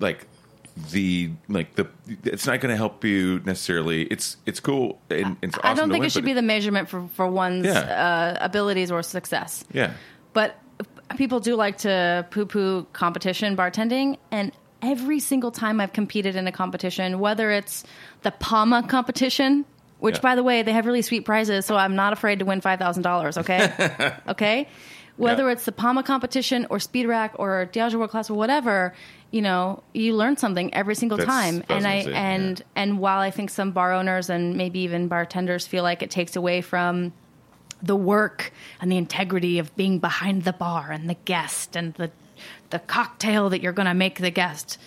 [0.01, 0.27] like
[0.93, 1.87] the like the
[2.25, 5.91] it's not going to help you necessarily it's it's cool and it's awesome I don't
[5.91, 8.37] think win, it should be the measurement for, for one's Yeah.
[8.41, 9.65] uh, abilities or success.
[9.73, 9.93] yeah
[10.33, 10.57] But
[11.17, 14.17] people do like to poo poo competition bartending.
[14.31, 17.85] And every single time I've competed in a competition, whether it's
[18.23, 19.65] the PAMA competition,
[19.99, 20.21] which, Yeah.
[20.23, 23.39] by the way, they have really sweet prizes, so I'm not afraid to win $5,000,
[23.39, 24.15] okay?
[24.29, 24.69] okay?
[25.17, 25.53] Whether Yeah.
[25.53, 28.95] it's the PAMA competition or Speed Rack or Diageo World Class or whatever,
[29.31, 31.57] you know, you learn something every single That's time.
[31.57, 32.64] was And I and yeah.
[32.75, 36.37] and while I think some bar owners and maybe even bartenders feel like it takes
[36.37, 37.12] away from
[37.83, 42.11] the work and the integrity of being behind the bar and the guest and the
[42.71, 44.79] the cocktail that you're going to make the guest.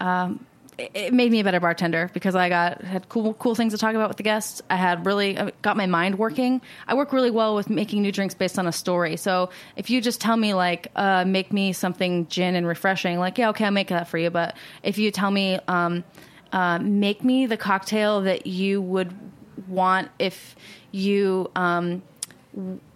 [0.00, 0.46] Um,
[0.78, 3.94] it, made me a better bartender because I got had cool cool things to talk
[3.94, 4.62] about with the guests.
[4.70, 6.62] I had really I got my mind working.
[6.86, 9.16] I work really well with making new drinks based on a story.
[9.16, 13.38] So if you just tell me like uh, make me something gin and refreshing, like
[13.38, 14.30] yeah okay I'll make that for you.
[14.30, 16.04] But if you tell me um,
[16.52, 19.14] uh, make me the cocktail that you would
[19.68, 20.56] want if
[20.90, 22.02] you um,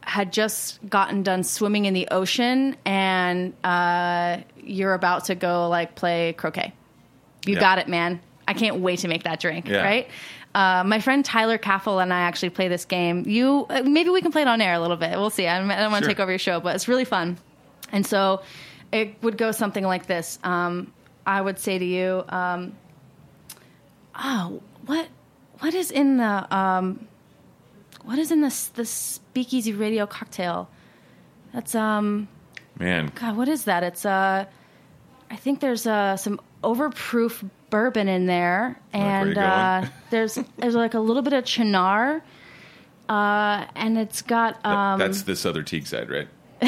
[0.01, 5.95] had just gotten done swimming in the ocean and uh, you're about to go like
[5.95, 6.73] play croquet.
[7.47, 7.61] You Yeah.
[7.61, 8.21] got it, man.
[8.49, 9.69] I can't wait to make that drink.
[9.69, 9.83] Yeah.
[9.83, 10.09] Right.
[10.55, 13.25] Uh, my friend Tyler Caffel and I actually play this game.
[13.27, 15.11] You uh, maybe we can play it on air a little bit.
[15.19, 15.47] We'll see.
[15.47, 16.15] I don't, don't want to Sure.
[16.15, 17.37] take over your show, but it's really fun.
[17.93, 18.43] And so
[18.93, 20.39] it would go something like this.
[20.45, 20.93] Um,
[21.27, 22.73] I would say to you, um,
[24.15, 25.09] "Oh, what
[25.61, 27.07] what is in the um,
[28.05, 30.69] what is in this the Speakeasy Radio cocktail?
[31.53, 32.29] That's um,
[32.79, 33.83] Man, God, what is that?
[33.83, 34.45] It's uh,
[35.31, 41.01] I think there's uh some overproof bourbon in there, and uh, there's there's like a
[41.01, 42.21] little bit of Cynar,
[43.09, 46.29] uh, and it's got um, that's this other teak side, right?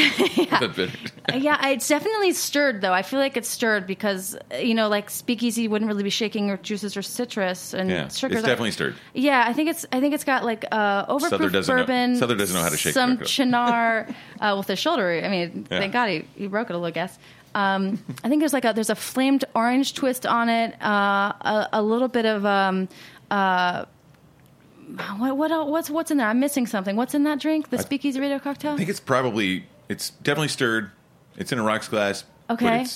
[0.77, 0.91] Bit-
[1.35, 2.93] yeah, it's definitely stirred though.
[2.93, 6.59] I feel like it's stirred because you know, like Speakeasy wouldn't really be shaking or
[6.59, 8.35] juices or citrus and yeah, sugar.
[8.37, 8.97] it's definitely stirred.
[9.15, 12.17] Yeah, I think it's I think it's got like uh, overproof Souther doesn't know- bourbon.
[12.17, 15.23] Souther doesn't know how to shake some Cynar uh, with his shoulder.
[15.25, 15.79] I mean, Yeah.
[15.79, 17.19] thank God he, he broke it a little, guess.
[17.55, 20.81] Um, I think there's like a there's a flamed orange twist on it.
[20.83, 22.89] Uh, a, a little bit of um,
[23.31, 23.85] uh,
[25.19, 26.29] what what el- what's what's in there?
[26.29, 26.97] I'm missing something.
[26.97, 27.71] What's in that drink?
[27.71, 28.73] The Speakeasy Radio cocktail.
[28.73, 30.91] I think it's probably it's definitely stirred.
[31.37, 32.25] It's in a rocks glass.
[32.51, 32.87] Okay.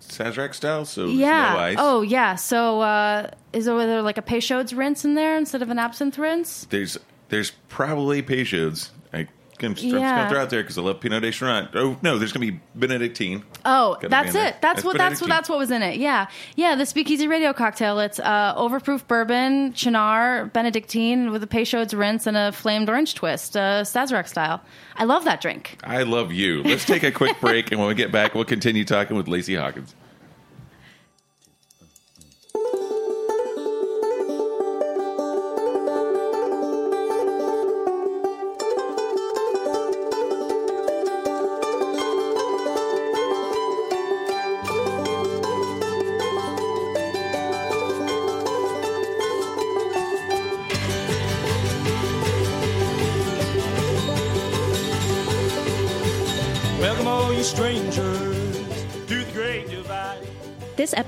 [0.00, 1.54] Sazerac style, so yeah.
[1.54, 1.76] no ice.
[1.78, 2.34] Oh yeah.
[2.34, 6.66] So uh, is there like a Peychaud's rinse in there instead of an absinthe rinse?
[6.70, 8.90] There's there's probably Peychaud's.
[9.12, 9.28] I,
[9.66, 10.16] I'm just Yeah.
[10.16, 11.70] gonna throw out there because I love Pineau des Charentes.
[11.74, 13.44] Oh no, there's gonna be Benedictine.
[13.64, 14.46] Oh, Gotta be that's in there.
[14.48, 14.52] it.
[14.60, 15.28] That's, That's what that's Benedictine.
[15.28, 15.96] what that's what was in it.
[15.98, 16.74] Yeah, yeah.
[16.74, 17.98] The Speakeasy Radio cocktail.
[18.00, 23.56] It's uh, overproof bourbon, Cynar, Benedictine with a Peychaud's rinse and a flamed orange twist,
[23.56, 24.60] uh, Sazerac style.
[24.96, 25.78] I love that drink.
[25.84, 26.62] I love you.
[26.62, 29.54] Let's take a quick break, and when we get back, we'll continue talking with Lacy
[29.54, 29.94] Hawkins.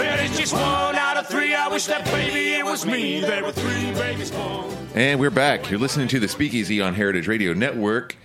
[0.00, 1.54] Well, it's just one out of three.
[1.54, 3.20] I wish that baby it was me.
[3.20, 4.74] There were three babies born.
[4.94, 5.70] And we're back.
[5.70, 8.16] You're listening to the Speakeasy on Heritage Radio Network.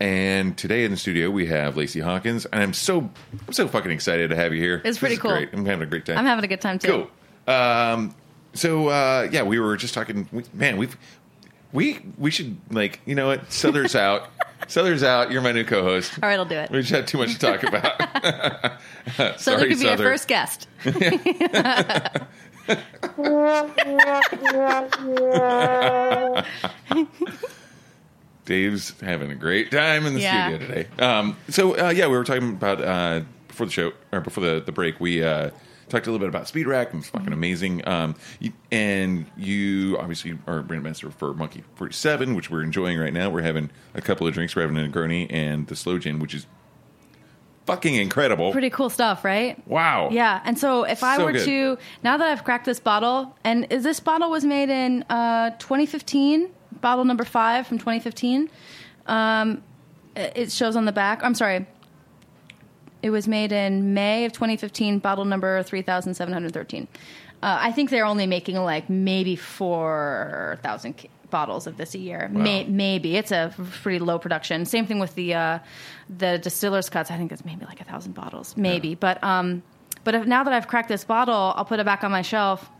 [0.00, 3.08] And today in the studio we have Lacy Hawkins, and I'm so
[3.46, 4.82] I'm so fucking excited to have you here.
[4.84, 5.30] It's pretty cool.
[5.30, 5.50] Great.
[5.52, 6.18] I'm having a great time.
[6.18, 7.08] I'm having a good time too.
[7.46, 7.54] Cool.
[7.54, 8.16] Um,
[8.52, 10.28] so uh, yeah, we were just talking.
[10.32, 10.98] We, man, we've
[11.72, 13.52] we we should like you know what?
[13.52, 14.28] Souther's out.
[14.68, 15.30] Souther's out.
[15.32, 16.12] You're my new co-host.
[16.22, 16.70] All right, I'll do it.
[16.70, 18.80] We just had too much to talk about.
[19.06, 20.04] So there Sorry, could be our Souther.
[20.04, 20.68] first guest.
[28.44, 30.48] Dave's having a great time in the Yeah.
[30.48, 30.88] studio today.
[31.04, 34.60] Um, so uh, yeah, we were talking about uh, before the show or before the,
[34.60, 34.98] the break.
[34.98, 35.50] We uh,
[35.92, 36.92] talked a little bit about Speed Rack.
[36.92, 37.32] and It's fucking Mm-hmm.
[37.34, 37.88] amazing.
[37.88, 42.62] Um, you, and you obviously are a brand ambassador for Monkey Forty Seven, which we're
[42.64, 43.30] enjoying right now.
[43.30, 44.56] We're having a couple of drinks.
[44.56, 46.46] We're having a Negroni and the Sloe Gin, which is
[47.66, 48.50] fucking incredible.
[48.52, 49.56] Pretty cool stuff, right?
[49.68, 50.08] wow.
[50.10, 51.44] Yeah, and so if I So were good.
[51.44, 55.50] to now that I've cracked this bottle, and is this bottle was made in uh,
[55.58, 56.48] 2015,
[56.80, 58.50] bottle number five from 2015.
[59.06, 59.62] Um,
[60.16, 61.22] it shows on the back.
[61.24, 61.66] I'm sorry.
[63.02, 66.88] It was made in May of 2015, bottle number 3,713.
[67.42, 72.28] Uh, I think they're only making like maybe 4,000 ca- bottles of this a year.
[72.32, 73.16] May- maybe.
[73.16, 74.64] It's a pretty low production.
[74.64, 75.58] Same thing with the uh,
[76.18, 77.10] the distiller's cuts.
[77.10, 78.56] I think it's maybe like a 1,000 bottles.
[78.56, 78.94] Maybe.
[78.94, 79.62] But um,
[80.04, 82.70] but if, now that I've cracked this bottle, I'll put it back on my shelf.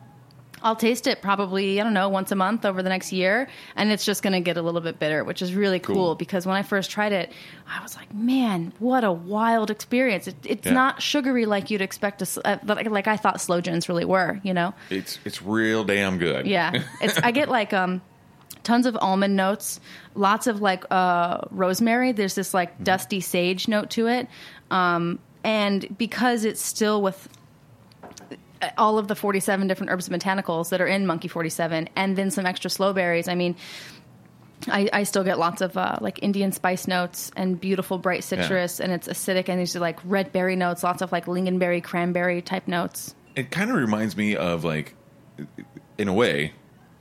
[0.63, 3.49] I'll taste it probably, I don't know, once a month over the next year.
[3.77, 6.15] And it's just going to get a little bit bitter, which is really cool, Cool.
[6.15, 7.33] because when I first tried it,
[7.69, 10.29] I was like, man, what a wild experience.
[10.29, 10.73] It, it's Yeah.
[10.73, 14.41] not sugary like you'd expect, to, uh, like, like I thought sloe gins really were,
[14.43, 14.73] you know?
[14.91, 16.47] It's it's real damn good.
[16.47, 16.83] Yeah.
[17.01, 18.01] It's, I get like, um,
[18.63, 19.81] tons of almond notes,
[20.15, 22.13] lots of like uh, rosemary.
[22.13, 24.29] There's this like dusty sage note to it,
[24.71, 27.29] um, and because it's still with
[28.79, 32.31] all of the 47 different herbs and botanicals that are in Monkey 47, and then
[32.31, 33.29] some extra sloe berries.
[33.29, 33.57] I mean,
[34.69, 38.79] I, I still get lots of uh, like Indian spice notes and beautiful bright citrus,
[38.81, 42.41] and it's acidic, and these are like red berry notes, lots of like lingonberry, cranberry
[42.43, 43.15] type notes.
[43.35, 44.95] It kind of reminds me of like,
[45.99, 46.53] in a way,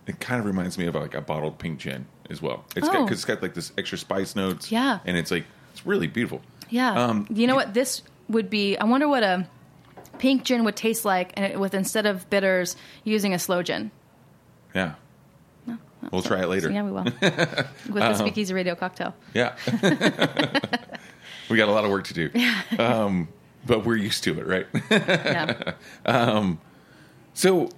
[0.07, 2.65] it kind of reminds me of like a bottled pink gin as well.
[2.75, 3.03] It's got Oh.
[3.03, 4.71] because it's got like this extra spice notes.
[4.71, 4.99] Yeah.
[5.05, 5.43] and it's like
[5.73, 6.41] it's really beautiful.
[6.69, 6.93] Yeah.
[7.05, 7.73] Um, you know what?
[7.73, 8.77] This would be.
[8.77, 9.45] I wonder what a
[10.21, 13.89] pink gin would taste like, and it, with instead of bitters, using a sloe gin.
[14.73, 14.93] Yeah,
[16.11, 16.67] we'll try it later.
[16.67, 17.03] So yeah, we will.
[17.83, 19.15] With the Speakeasy Radio cocktail.
[19.33, 19.55] Yeah.
[21.49, 22.29] we got a lot of work to do.
[22.79, 23.27] Um,
[23.65, 24.65] but we're used to it, right?
[24.89, 25.73] Yeah.
[26.05, 26.59] Um,
[27.33, 27.69] so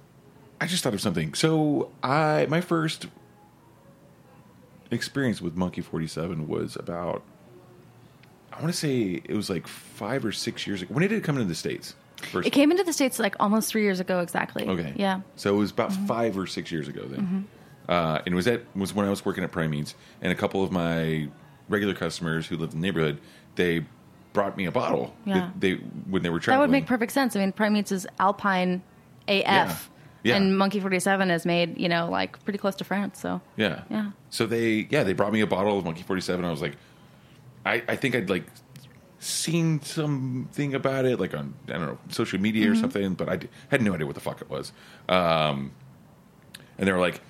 [0.60, 1.34] I just thought of something.
[1.34, 3.06] So I my first
[4.90, 7.22] experience with Monkey 47 was about
[8.52, 10.94] I want to say it was like 5 or 6 years ago.
[10.94, 11.94] When it did it come into the states?
[12.24, 14.66] First It came into the states like almost three years ago, exactly.
[14.66, 14.92] Okay.
[14.96, 15.20] Yeah.
[15.36, 17.46] So it was about five or six years ago then,
[17.88, 20.34] uh, and it was at was when I was working at Prime Meats, and a
[20.34, 21.28] couple of my
[21.68, 23.18] regular customers who lived in the neighborhood,
[23.56, 23.84] they
[24.32, 25.14] brought me a bottle.
[25.24, 25.34] Yeah.
[25.34, 25.72] that They
[26.08, 26.58] when they were traveling.
[26.60, 27.36] That would make perfect sense.
[27.36, 28.82] I mean, Prime Meats is Alpine
[29.28, 29.90] AF.
[30.22, 30.36] Yeah.
[30.36, 33.20] And Monkey 47 is made, you know, like pretty close to France.
[33.20, 33.82] So, Yeah.
[33.90, 34.12] Yeah.
[34.30, 36.44] So they yeah they brought me a bottle of Monkey Forty Seven.
[36.44, 36.76] I was like,
[37.64, 38.44] I I think I'd like
[39.24, 43.36] seen something about it like on I don't know social media or something, but I
[43.36, 44.72] d- had no idea what the fuck it was.
[45.08, 45.72] Um,
[46.78, 47.20] and they were like,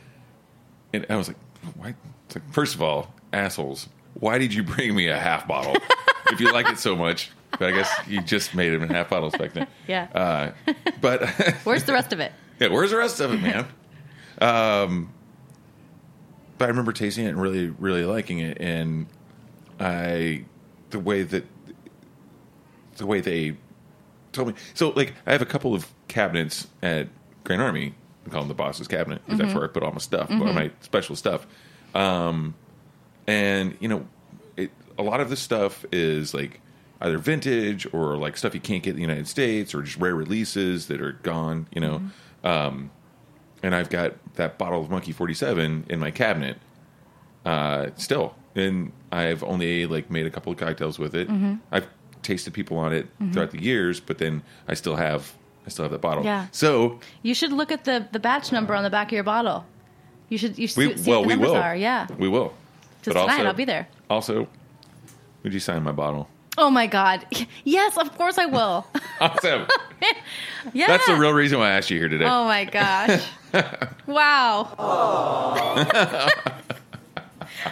[0.92, 1.36] and I was like,
[1.76, 1.94] why?
[2.26, 5.76] It's like, first of all, assholes, why did you bring me a half bottle
[6.30, 7.30] if you like it so much?
[7.52, 9.68] But I guess you just made them in half bottles back then.
[9.86, 10.08] yeah.
[10.12, 11.28] Uh, but
[11.64, 12.32] Where's the rest of it?
[12.58, 13.66] yeah, where's the rest of it, man?
[14.40, 15.12] um,
[16.58, 19.06] but I remember tasting it and really, really liking it, and
[19.78, 20.44] I,
[20.90, 21.44] the way that,
[22.96, 23.56] the way they
[24.32, 24.54] told me.
[24.74, 27.08] So, like, I have a couple of cabinets at
[27.44, 27.94] Grand Army.
[28.26, 30.52] I call them the boss's cabinet because that's where I put all my stuff, all
[30.54, 31.46] my special stuff.
[31.94, 32.54] Um,
[33.26, 34.06] and you know,
[34.56, 36.60] it, a lot of this stuff is like
[37.00, 40.14] either vintage or like stuff you can't get in the United States or just rare
[40.14, 41.66] releases that are gone.
[41.74, 42.02] You know,
[42.42, 42.90] um,
[43.62, 46.56] and I've got that bottle of Monkey Forty Seven in my cabinet
[47.44, 51.28] uh, still, and I've only like made a couple of cocktails with it.
[51.70, 51.88] I've
[52.24, 53.32] tasted people on it mm-hmm.
[53.32, 55.32] throughout the years, but then I still have
[55.66, 56.24] I still have that bottle.
[56.24, 56.46] Yeah.
[56.50, 59.64] So You should look at the, the batch number on the back of your bottle.
[60.28, 61.56] You should you should we see well what the we numbers will.
[61.56, 61.76] are.
[61.76, 62.06] Yeah.
[62.18, 62.52] we will.
[63.02, 63.86] Just tonight, I'll be there.
[64.08, 64.48] Also,
[65.42, 66.28] would you sign my bottle?
[66.56, 67.26] Oh my god.
[67.64, 68.86] Yes, of course I will.
[69.20, 69.66] Awesome.
[70.72, 70.86] Yeah.
[70.86, 72.24] That's the real reason why I asked you here today.
[72.24, 73.22] Oh my gosh!
[74.06, 74.74] wow.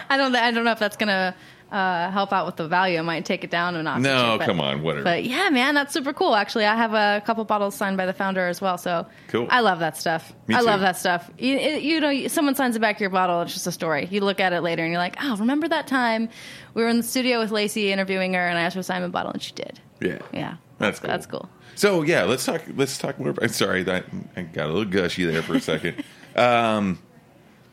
[0.09, 0.35] I don't.
[0.35, 1.35] I don't know if that's gonna
[1.73, 2.99] uh, help out with the value.
[2.99, 3.97] I might take it down a notch.
[3.97, 5.03] or no, but- come on, whatever.
[5.03, 6.35] But yeah, man, that's super cool.
[6.35, 8.77] Actually, I have a couple bottles signed by the founder as well.
[8.77, 9.47] So Cool.
[9.49, 10.31] I love that stuff.
[10.47, 10.65] Me I too.
[10.65, 11.29] love that stuff.
[11.37, 13.41] You, you know, someone signs the back of your bottle.
[13.41, 14.07] It's just a story.
[14.11, 16.29] You look at it later and you're like, oh, remember that time
[16.75, 19.01] we were in the studio with Lacy interviewing her, and I asked her to sign
[19.01, 19.79] my bottle, and she did.
[19.99, 21.07] yeah, Yeah, That's cool.
[21.07, 21.49] That's cool.
[21.75, 22.61] So yeah, let's talk.
[22.75, 23.29] Let's talk more.
[23.29, 24.05] About, sorry, that
[24.37, 26.03] I got a little gushy there for a second.
[26.35, 26.99] um,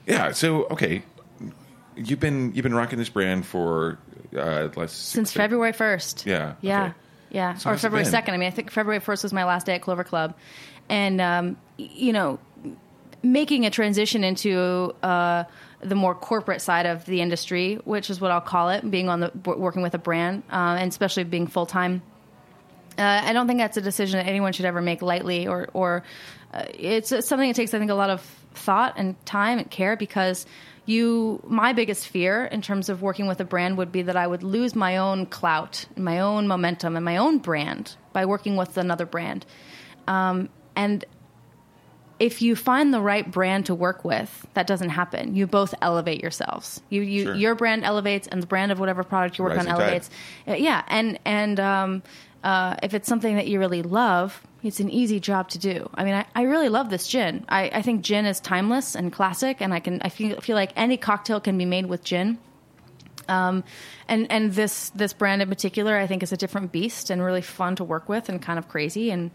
[0.07, 0.33] yeah.
[0.33, 1.03] So okay,
[1.97, 3.99] you've been you've been rocking this brand for
[4.37, 6.27] uh, less Since February first.
[6.27, 6.85] Yeah, Yeah.
[6.85, 6.95] okay.
[7.31, 7.55] Yeah.
[7.55, 8.35] So or February second.
[8.35, 10.35] I mean, I think February first was my last day at Clover Club,
[10.89, 12.41] and um, you know,
[13.23, 15.45] making a transition into uh,
[15.81, 19.21] the more corporate side of the industry, which is what I'll call it, being on
[19.21, 22.03] the working with a brand, uh, and especially being full time.
[22.99, 26.03] Uh, I don't think that's a decision that anyone should ever make lightly, or or
[26.53, 28.21] uh, it's something that takes, I think, a lot of
[28.55, 30.47] thought and time and care because
[30.87, 31.43] you.
[31.47, 34.43] My biggest fear in terms of working with a brand would be that I would
[34.43, 39.07] lose my own clout, my own momentum, and my own brand by working with another
[39.07, 39.47] brand.
[40.09, 41.05] Um, and
[42.19, 45.35] if you find the right brand to work with, that doesn't happen.
[45.35, 46.83] You both elevate yourselves.
[46.91, 47.35] You, you Sure.
[47.35, 50.11] your brand elevates, and the brand of whatever product you work Rising on elevates.
[50.47, 52.03] Uh, yeah, and and um,
[52.45, 55.89] uh, if it's something that you really love, it's an easy job to do.
[55.95, 57.45] I mean, I, I really love this gin.
[57.49, 60.73] I, I think gin is timeless and classic, and I can I feel feel like
[60.77, 62.39] any cocktail can be made with gin.
[63.29, 63.65] Um,
[64.09, 67.43] and and this this brand in particular, I think, is a different beast and really
[67.43, 69.31] fun to work with and kind of crazy and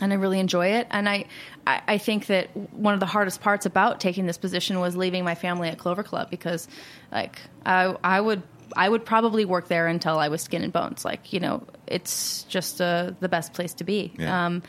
[0.00, 0.86] and I really enjoy it.
[0.90, 1.24] And I,
[1.66, 5.24] I, I think that one of the hardest parts about taking this position was leaving
[5.24, 6.68] my family at Clover Club because,
[7.10, 8.42] like, I, I would.
[8.74, 11.04] I would probably work there until I was skin and bones.
[11.04, 14.12] Like you know, it's just uh, the best place to be.
[14.18, 14.46] Yeah.
[14.46, 14.62] Um,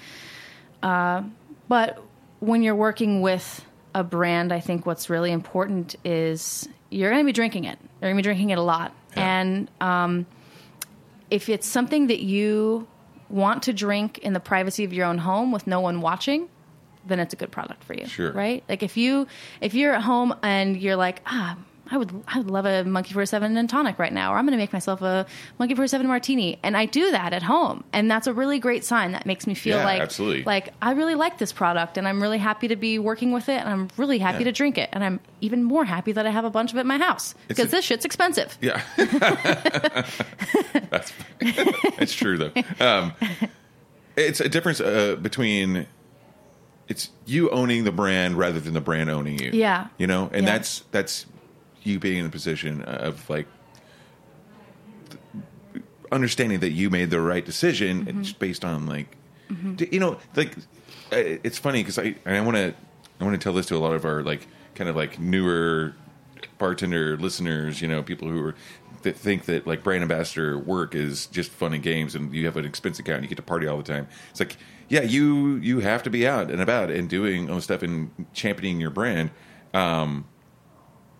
[0.84, 1.24] uh,
[1.68, 2.02] but
[2.40, 3.64] when you're working with
[3.96, 7.80] a brand, I think what's really important is you're going to be drinking it.
[8.02, 9.40] You're going to be drinking it a lot, Yeah.
[9.40, 10.26] and um,
[11.32, 12.88] if it's something that you
[13.30, 16.48] want to drink in the privacy of your own home with no one watching,
[17.06, 18.06] then it's a good product for you.
[18.06, 18.32] Sure.
[18.32, 18.64] Right?
[18.70, 19.28] Like if you
[19.62, 21.58] if you're at home and you're like, ah,
[21.92, 24.52] I would I would love a monkey 47 and tonic right now, or I'm going
[24.52, 25.26] to make myself a
[25.60, 29.12] monkey 47 martini, and I do that at home, and that's a really great sign.
[29.14, 30.44] That makes me feel Yeah, like absolutely.
[30.44, 33.60] like I really like this product, and I'm really happy to be working with it,
[33.62, 34.46] and I'm really happy Yeah.
[34.46, 36.82] to drink it, and I'm even more happy that I have a bunch of it
[36.82, 38.58] in my house because this shit's expensive.
[38.62, 38.82] Yeah,
[40.90, 42.52] that's it's true though.
[42.80, 43.14] Um,
[44.16, 45.86] it's a difference uh, between
[46.88, 49.52] it's you owning the brand rather than the brand owning you.
[49.54, 49.88] Yeah.
[49.98, 50.54] you know, and Yeah.
[50.54, 51.26] that's that's
[51.88, 53.48] you being in a position of like
[55.10, 58.06] th- understanding that you made the right decision.
[58.06, 58.22] Mm-hmm.
[58.22, 59.16] It's based on like
[59.76, 60.56] d- you know, like
[61.12, 62.74] it's funny because I I want to
[63.20, 65.96] I want to tell this to a lot of our like kind of like newer
[66.58, 68.56] bartender listeners, you know, people who are
[69.04, 72.58] that think that like brand ambassador work is just fun and games, and you have
[72.58, 74.08] an expense account, and you get to party all the time.
[74.32, 74.58] It's like,
[74.90, 78.80] yeah, you you have to be out and about and doing all stuff and championing
[78.80, 79.32] your brand,
[79.74, 80.26] um,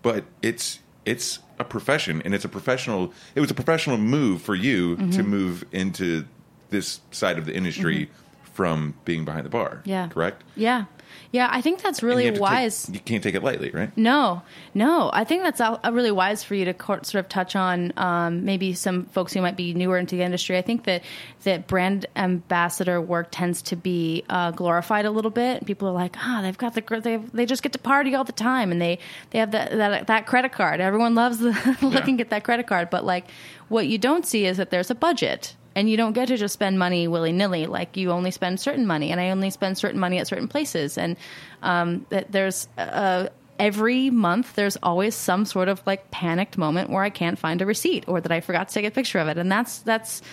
[0.08, 3.12] but it's it's a profession, and it's a professional.
[3.36, 5.10] It was a professional move for you mm-hmm.
[5.10, 6.26] to move into
[6.70, 8.27] this side of the industry mm-hmm.
[8.58, 9.84] From being behind the bar.
[9.86, 10.08] Yeah.
[10.08, 10.44] correct.
[10.56, 10.86] Yeah,
[11.32, 11.48] yeah.
[11.52, 12.90] I think that's really you to take- wise.
[12.92, 13.96] you can't take it lightly, right?
[13.96, 14.42] No,
[14.74, 15.12] no.
[15.14, 17.94] I think that's a a really wise for you to co- sort of touch on
[17.98, 20.58] um, maybe some folks who might be newer into the industry.
[20.58, 21.04] I think that
[21.44, 25.64] that brand ambassador work tends to be uh, glorified a little bit.
[25.68, 28.32] People are like, ah, they've got the they they just get to party all the
[28.32, 28.98] time, and they
[29.30, 30.82] they have that that, that credit card.
[30.82, 31.54] Everyone loves the
[31.84, 33.26] looking at that credit card, but like
[33.70, 35.56] what you don't see is that there's a budget.
[35.78, 37.68] And you don't get to just spend money willy nilly.
[37.68, 40.98] Like you only spend certain money, and I only spend certain money at certain places.
[40.98, 41.18] And
[41.62, 43.28] um, that there's uh,
[43.60, 47.66] every month there's always some sort of like panicked moment where I can't find a
[47.68, 49.38] receipt or that I forgot to take a picture of it.
[49.38, 50.24] And that's that's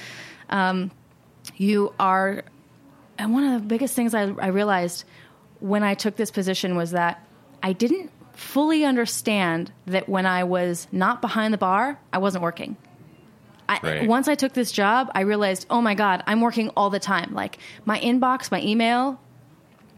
[0.49, 0.91] um,
[1.59, 2.45] you are
[3.19, 5.05] and one of the biggest things I, I realized
[5.61, 7.23] when I took this position was that
[7.63, 12.79] I didn't fully understand that when I was not behind the bar, I wasn't working.
[13.69, 14.09] I, Right.
[14.09, 17.35] Once I took this job, I realized, oh my god, I'm working all the time.
[17.35, 19.21] Like my inbox, my email.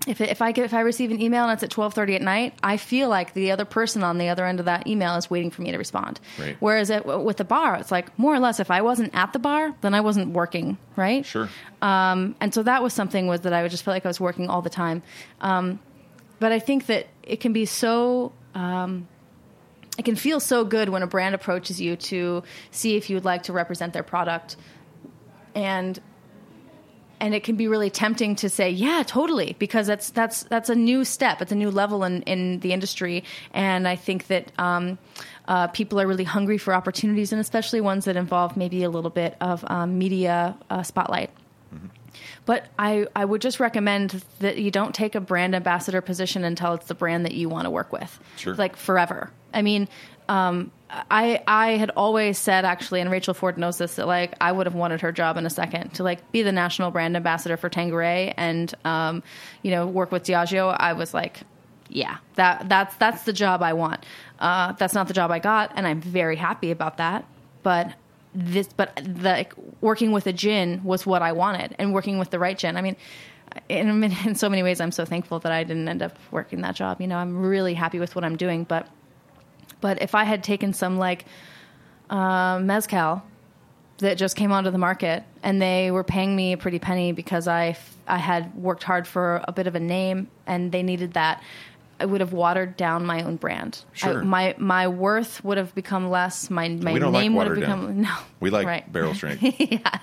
[0.06, 2.22] If, if I get if I receive an email and it's at twelve thirty at
[2.22, 5.28] night, I feel like the other person on the other end of that email is
[5.28, 6.20] waiting for me to respond.
[6.38, 6.56] Right.
[6.60, 9.40] Whereas at, with the bar, it's like more or less, if I wasn't at the
[9.40, 10.78] bar, then I wasn't working.
[10.94, 11.26] Right.
[11.26, 11.48] Sure.
[11.82, 14.20] Um, and so that was something was that I would just feel like I was
[14.20, 15.02] working all the time.
[15.40, 15.80] Um,
[16.38, 18.32] but I think that it can be so.
[18.54, 19.08] Um,
[19.98, 23.24] it can feel so good when a brand approaches you to see if you would
[23.24, 24.56] like to represent their product,
[25.54, 25.98] and
[27.18, 30.74] and it can be really tempting to say, yeah, totally, because that's that's that's a
[30.74, 34.52] new step, it's a new level in in the industry, and I think that.
[34.58, 34.98] Um,
[35.48, 39.10] uh, people are really hungry for opportunities, and especially ones that involve maybe a little
[39.10, 41.30] bit of um, media uh, spotlight.
[42.44, 46.74] But I, I would just recommend that you don't take a brand ambassador position until
[46.74, 48.18] it's the brand that you want to work with.
[48.36, 48.54] Sure.
[48.54, 49.30] Like forever.
[49.52, 49.88] I mean,
[50.28, 54.52] um, I I had always said actually, and Rachel Ford knows this, that like I
[54.52, 57.56] would have wanted her job in a second to like be the national brand ambassador
[57.56, 59.22] for Tanqueray and um,
[59.62, 60.76] you know work with Diageo.
[60.78, 61.40] I was like,
[61.88, 64.04] yeah, that that's that's the job I want.
[64.38, 67.24] Uh, that's not the job I got, and I'm very happy about that.
[67.62, 67.92] But
[68.36, 72.30] this, but the like, working with a gin was what I wanted, and working with
[72.30, 72.76] the right gin.
[72.76, 72.96] I mean,
[73.68, 76.74] in, in so many ways, I'm so thankful that I didn't end up working that
[76.74, 77.00] job.
[77.00, 78.64] You know, I'm really happy with what I'm doing.
[78.64, 78.88] But,
[79.80, 81.24] but if I had taken some like
[82.10, 83.22] uh, mezcal
[83.98, 87.48] that just came onto the market and they were paying me a pretty penny because
[87.48, 91.42] I, I had worked hard for a bit of a name and they needed that.
[91.98, 93.84] I would have watered down my own brand.
[93.92, 94.20] Sure.
[94.20, 96.50] I, my my worth would have become less.
[96.50, 98.00] My my don't like name would have become down.
[98.02, 98.14] no.
[98.40, 98.90] We like right.
[98.90, 99.42] barrel strength.
[99.42, 99.98] Yeah.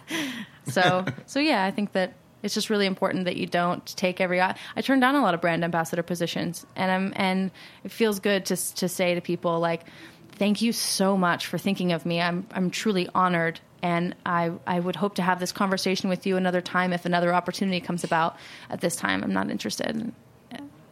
[0.65, 4.41] So so yeah, I think that it's just really important that you don't take every.
[4.41, 7.51] I turned down a lot of brand ambassador positions, and I'm and
[7.83, 9.85] it feels good to to say to people like,
[10.33, 12.21] thank you so much for thinking of me.
[12.21, 13.59] I'm I'm truly honored.
[13.81, 17.33] And I, I would hope to have this conversation with you another time if another
[17.33, 18.37] opportunity comes about.
[18.69, 20.13] At this time, I'm not interested.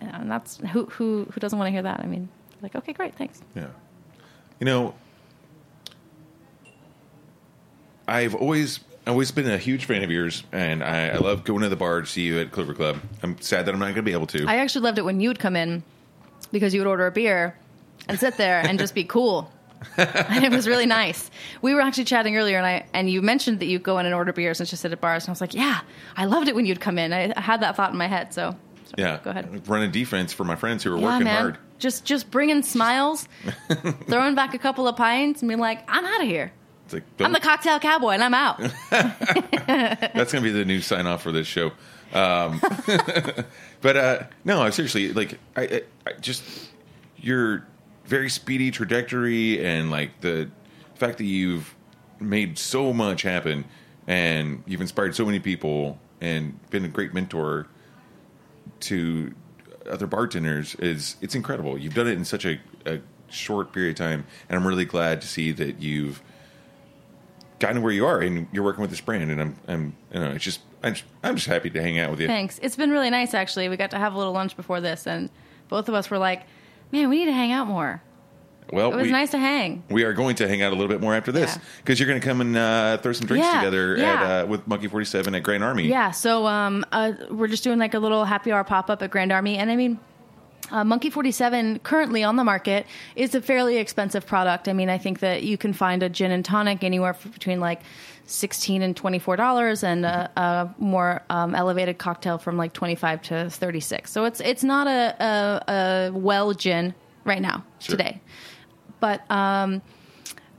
[0.01, 1.99] And, that's who who who doesn't want to hear that.
[1.99, 2.29] I mean,
[2.61, 3.41] like okay, great, thanks.
[3.55, 3.67] Yeah.
[4.59, 4.93] You know,
[8.07, 11.69] I've always always been a huge fan of yours, and I, I love going to
[11.69, 12.99] the bar to see you at Clover Club.
[13.23, 14.45] I'm sad that I'm not going to be able to.
[14.47, 15.83] I actually loved it when you would come in
[16.51, 17.55] because you would order a beer
[18.07, 19.51] and sit there and just be cool.
[19.97, 21.31] and it was really nice.
[21.63, 24.13] We were actually chatting earlier, and I and you mentioned that you go in and
[24.13, 25.81] order beers and just sit at bars, and I was like, yeah,
[26.15, 27.13] I loved it when you'd come in.
[27.13, 28.55] I, I had that thought in my head, so
[28.97, 29.67] Sorry, Yeah, Go ahead.
[29.67, 31.41] Running defense for my friends who are Yeah, working man.
[31.41, 31.57] hard.
[31.79, 33.27] Just just bringing smiles,
[34.07, 36.51] throwing back a couple of pints, and being like, "I'm out of here.
[36.85, 38.59] It's like, I'm the cocktail cowboy, and I'm out."
[38.91, 41.71] That's gonna be the new sign off for this show.
[42.13, 42.61] Um,
[43.81, 46.43] but uh, no, seriously, like I, I, I just
[47.17, 47.65] your
[48.05, 50.49] very speedy trajectory and like the
[50.95, 51.73] fact that you've
[52.19, 53.63] made so much happen
[54.07, 57.67] and you've inspired so many people and been a great mentor
[58.81, 59.33] to
[59.89, 61.77] other bartenders is it's incredible.
[61.77, 62.99] You've done it in such a, a
[63.29, 66.21] short period of time, and I'm really glad to see that you've
[67.59, 69.29] gotten where you are and you're working with this brand.
[69.29, 72.09] And I'm, I'm, you know, it's just, I'm just, I'm just happy to hang out
[72.11, 72.27] with you.
[72.27, 72.59] Thanks.
[72.61, 73.69] It's been really nice, actually.
[73.69, 75.29] We got to have a little lunch before this, and
[75.69, 76.43] both of us were like,
[76.91, 78.01] "Man, we need to hang out more."
[78.71, 79.83] Well, It was we, nice to hang.
[79.89, 81.61] we are going to hang out a little bit more after this Yeah.
[81.77, 84.13] because you're going to come and uh, throw some drinks Yeah, together yeah.
[84.13, 85.87] at uh, with Monkey Forty Seven at Grand Army.
[85.87, 89.11] Yeah, so um, uh, we're just doing like a little happy hour pop up at
[89.11, 89.99] Grand Army, and I mean,
[90.71, 92.85] uh, Monkey Forty Seven currently on the market
[93.17, 94.69] is a fairly expensive product.
[94.69, 97.81] I mean, I think that you can find a gin and tonic anywhere between like
[98.25, 102.95] sixteen and twenty four dollars, and a, a more um, elevated cocktail from like twenty
[102.95, 104.11] five to thirty six.
[104.11, 106.93] So it's it's not a, a, a well gin
[107.25, 107.97] right now Sure.
[107.97, 108.21] today,
[109.01, 109.81] but um,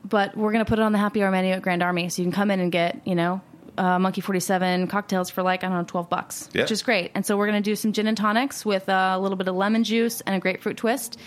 [0.05, 2.21] but we're going to put it on the happy hour menu at Grand Army, so
[2.21, 3.41] you can come in and get you know
[3.79, 6.63] uh, Monkey Forty Seven cocktails for like I don't know twelve bucks, Yeah.
[6.63, 7.11] which is great.
[7.15, 9.49] And so we're going to do some gin and tonics with uh, a little bit
[9.49, 11.19] of lemon juice and a grapefruit twist.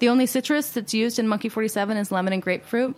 [0.00, 2.96] The only citrus that's used in Monkey Forty Seven is lemon and grapefruit.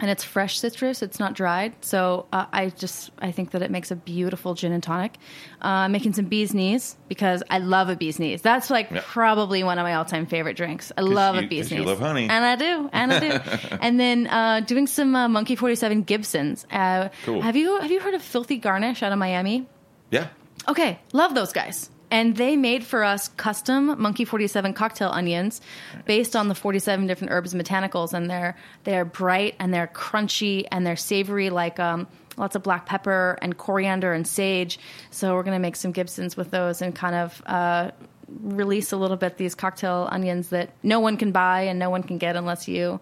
[0.00, 1.72] And it's fresh citrus; it's not dried.
[1.84, 5.14] So uh, I just I think that it makes a beautiful gin and tonic.
[5.62, 8.42] Uh, making some bees knees because I love a bees knees.
[8.42, 9.02] That's like Yeah.
[9.06, 10.90] probably one of my all time favorite drinks.
[10.98, 11.86] I love you- a bees 'cause you knees.
[11.86, 12.28] love honey.
[12.28, 13.76] and I do, and I do.
[13.80, 16.66] and then uh, doing some uh, Monkey Forty Seven Gibsons.
[16.72, 17.40] Uh, Cool.
[17.40, 19.66] Have you have you heard of Filthy Garnish out of Miami?
[20.10, 20.26] yeah.
[20.66, 21.88] Okay, love those guys.
[22.10, 25.60] And they made for us custom Monkey 47 cocktail onions
[26.04, 28.12] based on the 47 different herbs and botanicals.
[28.12, 32.86] And they're, they're bright and they're crunchy and they're savory, like um, lots of black
[32.86, 34.78] pepper and coriander and sage.
[35.10, 37.90] So we're going to make some Gibsons with those and kind of uh,
[38.28, 42.02] release a little bit these cocktail onions that no one can buy and no one
[42.02, 43.00] can get unless you,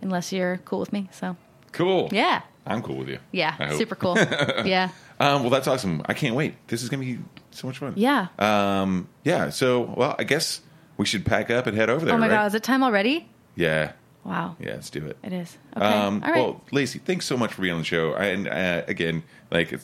[0.00, 1.08] unless you're cool with me.
[1.12, 1.36] So
[1.72, 2.08] Cool.
[2.10, 3.18] yeah, I'm cool with you.
[3.32, 4.16] Yeah, super cool.
[4.64, 4.88] yeah,
[5.20, 6.02] Um, well, that's awesome.
[6.06, 6.54] I can't wait.
[6.68, 7.22] This is going to be
[7.56, 7.94] so much fun.
[7.96, 8.28] yeah.
[8.38, 9.50] Um, yeah.
[9.50, 10.60] So, well, I guess
[10.96, 12.14] we should pack up and head over there.
[12.14, 12.34] oh my right?
[12.34, 13.28] God, is it time already?
[13.54, 13.92] Yeah.
[14.24, 14.56] Wow.
[14.58, 14.72] Yeah.
[14.72, 15.16] Let's do it.
[15.22, 15.56] It is.
[15.76, 15.86] Okay.
[15.86, 16.42] Um, All right.
[16.44, 18.12] Well, Lacy, thanks so much for being on the show.
[18.12, 19.78] I, and uh, again, like,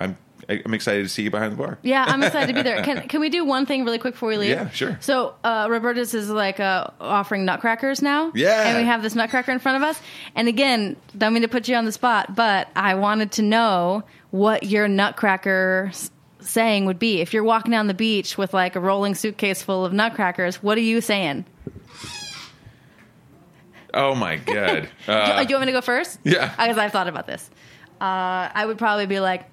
[0.00, 0.16] I'm
[0.48, 1.78] I'm excited to see you behind the bar.
[1.82, 2.82] yeah, I'm excited to be there.
[2.84, 4.50] Can can we do one thing really quick before we leave?
[4.50, 4.96] Yeah, sure.
[5.00, 8.30] So uh, Roberta's is like uh, offering nutcrackers now.
[8.34, 8.68] Yeah.
[8.68, 10.00] and we have this nutcracker in front of us.
[10.36, 14.04] And again, don't mean to put you on the spot, but I wanted to know
[14.30, 15.90] what your nutcracker
[16.46, 17.20] saying would be.
[17.20, 20.78] If you're walking down the beach with like a rolling suitcase full of nutcrackers, what
[20.78, 21.44] are you saying?
[23.94, 24.88] Oh my god.
[25.06, 26.18] do, Uh, do you want me to go first?
[26.24, 26.50] yeah.
[26.50, 27.50] Because I've thought about this.
[28.00, 29.44] Uh, I would probably be like,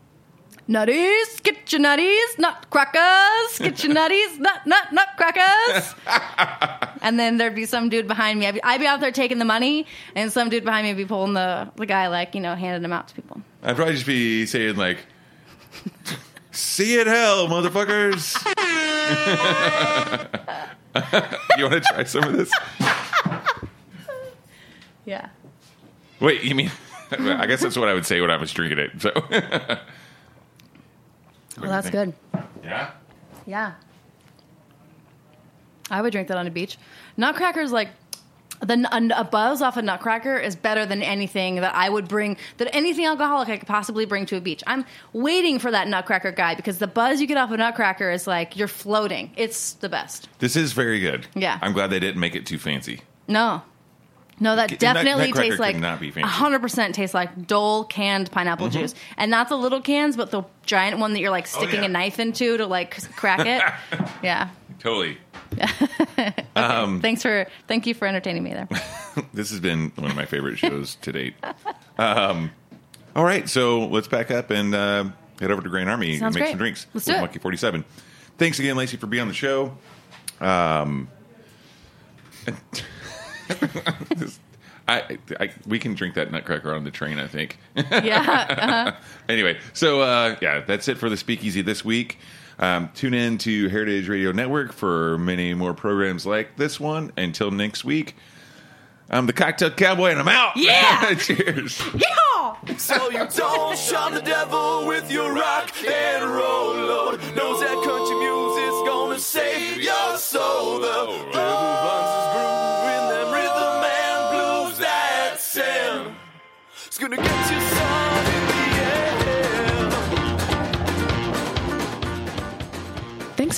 [0.67, 5.93] Nutties, get your nutties, nutcrackers, get your nutties, nut, nut, nutcrackers.
[7.01, 8.47] and then there'd be some dude behind me.
[8.47, 9.85] I'd be, I'd be out there taking the money,
[10.15, 12.81] and some dude behind me would be pulling the, the guy, like, you know, handing
[12.81, 13.41] them out to people.
[13.61, 14.99] I'd probably just be saying like,
[16.53, 18.37] "See it, hell, motherfuckers."
[21.57, 22.49] you want to try some of this?
[25.05, 25.29] Yeah.
[26.19, 26.71] Wait, you mean?
[27.11, 29.01] I guess that's what I would say when I was drinking it.
[29.01, 29.11] So,
[31.59, 32.13] Well, that's good.
[32.63, 32.91] yeah.
[33.45, 33.73] Yeah.
[35.91, 36.77] I would drink that on a beach.
[37.17, 37.89] Nutcrackers, like,
[38.65, 42.37] the a, a buzz off a nutcracker is better than anything that I would bring,
[42.57, 44.63] that anything alcoholic I could possibly bring to a beach.
[44.67, 48.27] I'm waiting for that nutcracker guy because the buzz you get off a nutcracker is
[48.27, 49.31] like you're floating.
[49.35, 50.29] It's the best.
[50.39, 51.27] This is very good.
[51.35, 51.59] Yeah.
[51.61, 53.01] I'm glad they didn't make it too fancy.
[53.27, 53.61] No.
[54.39, 56.29] No, that Nut- definitely Nutcracker tastes like not be fancy.
[56.29, 58.79] 100% tastes like Dole canned pineapple mm-hmm.
[58.79, 58.95] juice.
[59.15, 61.85] And not the little cans, but the giant one that you're like oh, sticking yeah.
[61.85, 63.61] a knife into to like crack it.
[64.23, 64.49] yeah.
[64.83, 65.17] Totally.
[66.55, 68.67] Thanks for thank you for entertaining me there.
[69.33, 71.35] This has been one of my favorite shows to date.
[71.99, 72.51] Um,
[73.15, 75.05] all right, so let's pack up and uh,
[75.39, 76.51] head over to Grand Army Sounds and make great.
[76.51, 77.21] some drinks Let's with do it.
[77.21, 77.85] Monkey 47.
[78.39, 79.77] Thanks again, Lacy, for being on the show.
[80.41, 81.07] Um,
[84.87, 87.57] I, I, we can drink that nutcracker on the train, I think.
[87.75, 88.95] Yeah.
[89.29, 92.17] anyway, so uh, yeah, that's it for the Speakeasy this week.
[92.59, 97.11] Um, tune in to Heritage Radio Network for many more programs like this one.
[97.17, 98.15] Until next week,
[99.09, 100.55] I'm the Cocktail Cowboy, and I'm out.
[100.55, 101.13] Yeah!
[101.19, 101.77] Cheers.
[101.79, 102.79] Yeehaw!
[102.79, 107.19] So you don't shun the devil with your rock and roll, Lord.
[107.35, 110.17] Knows that country music's gonna save your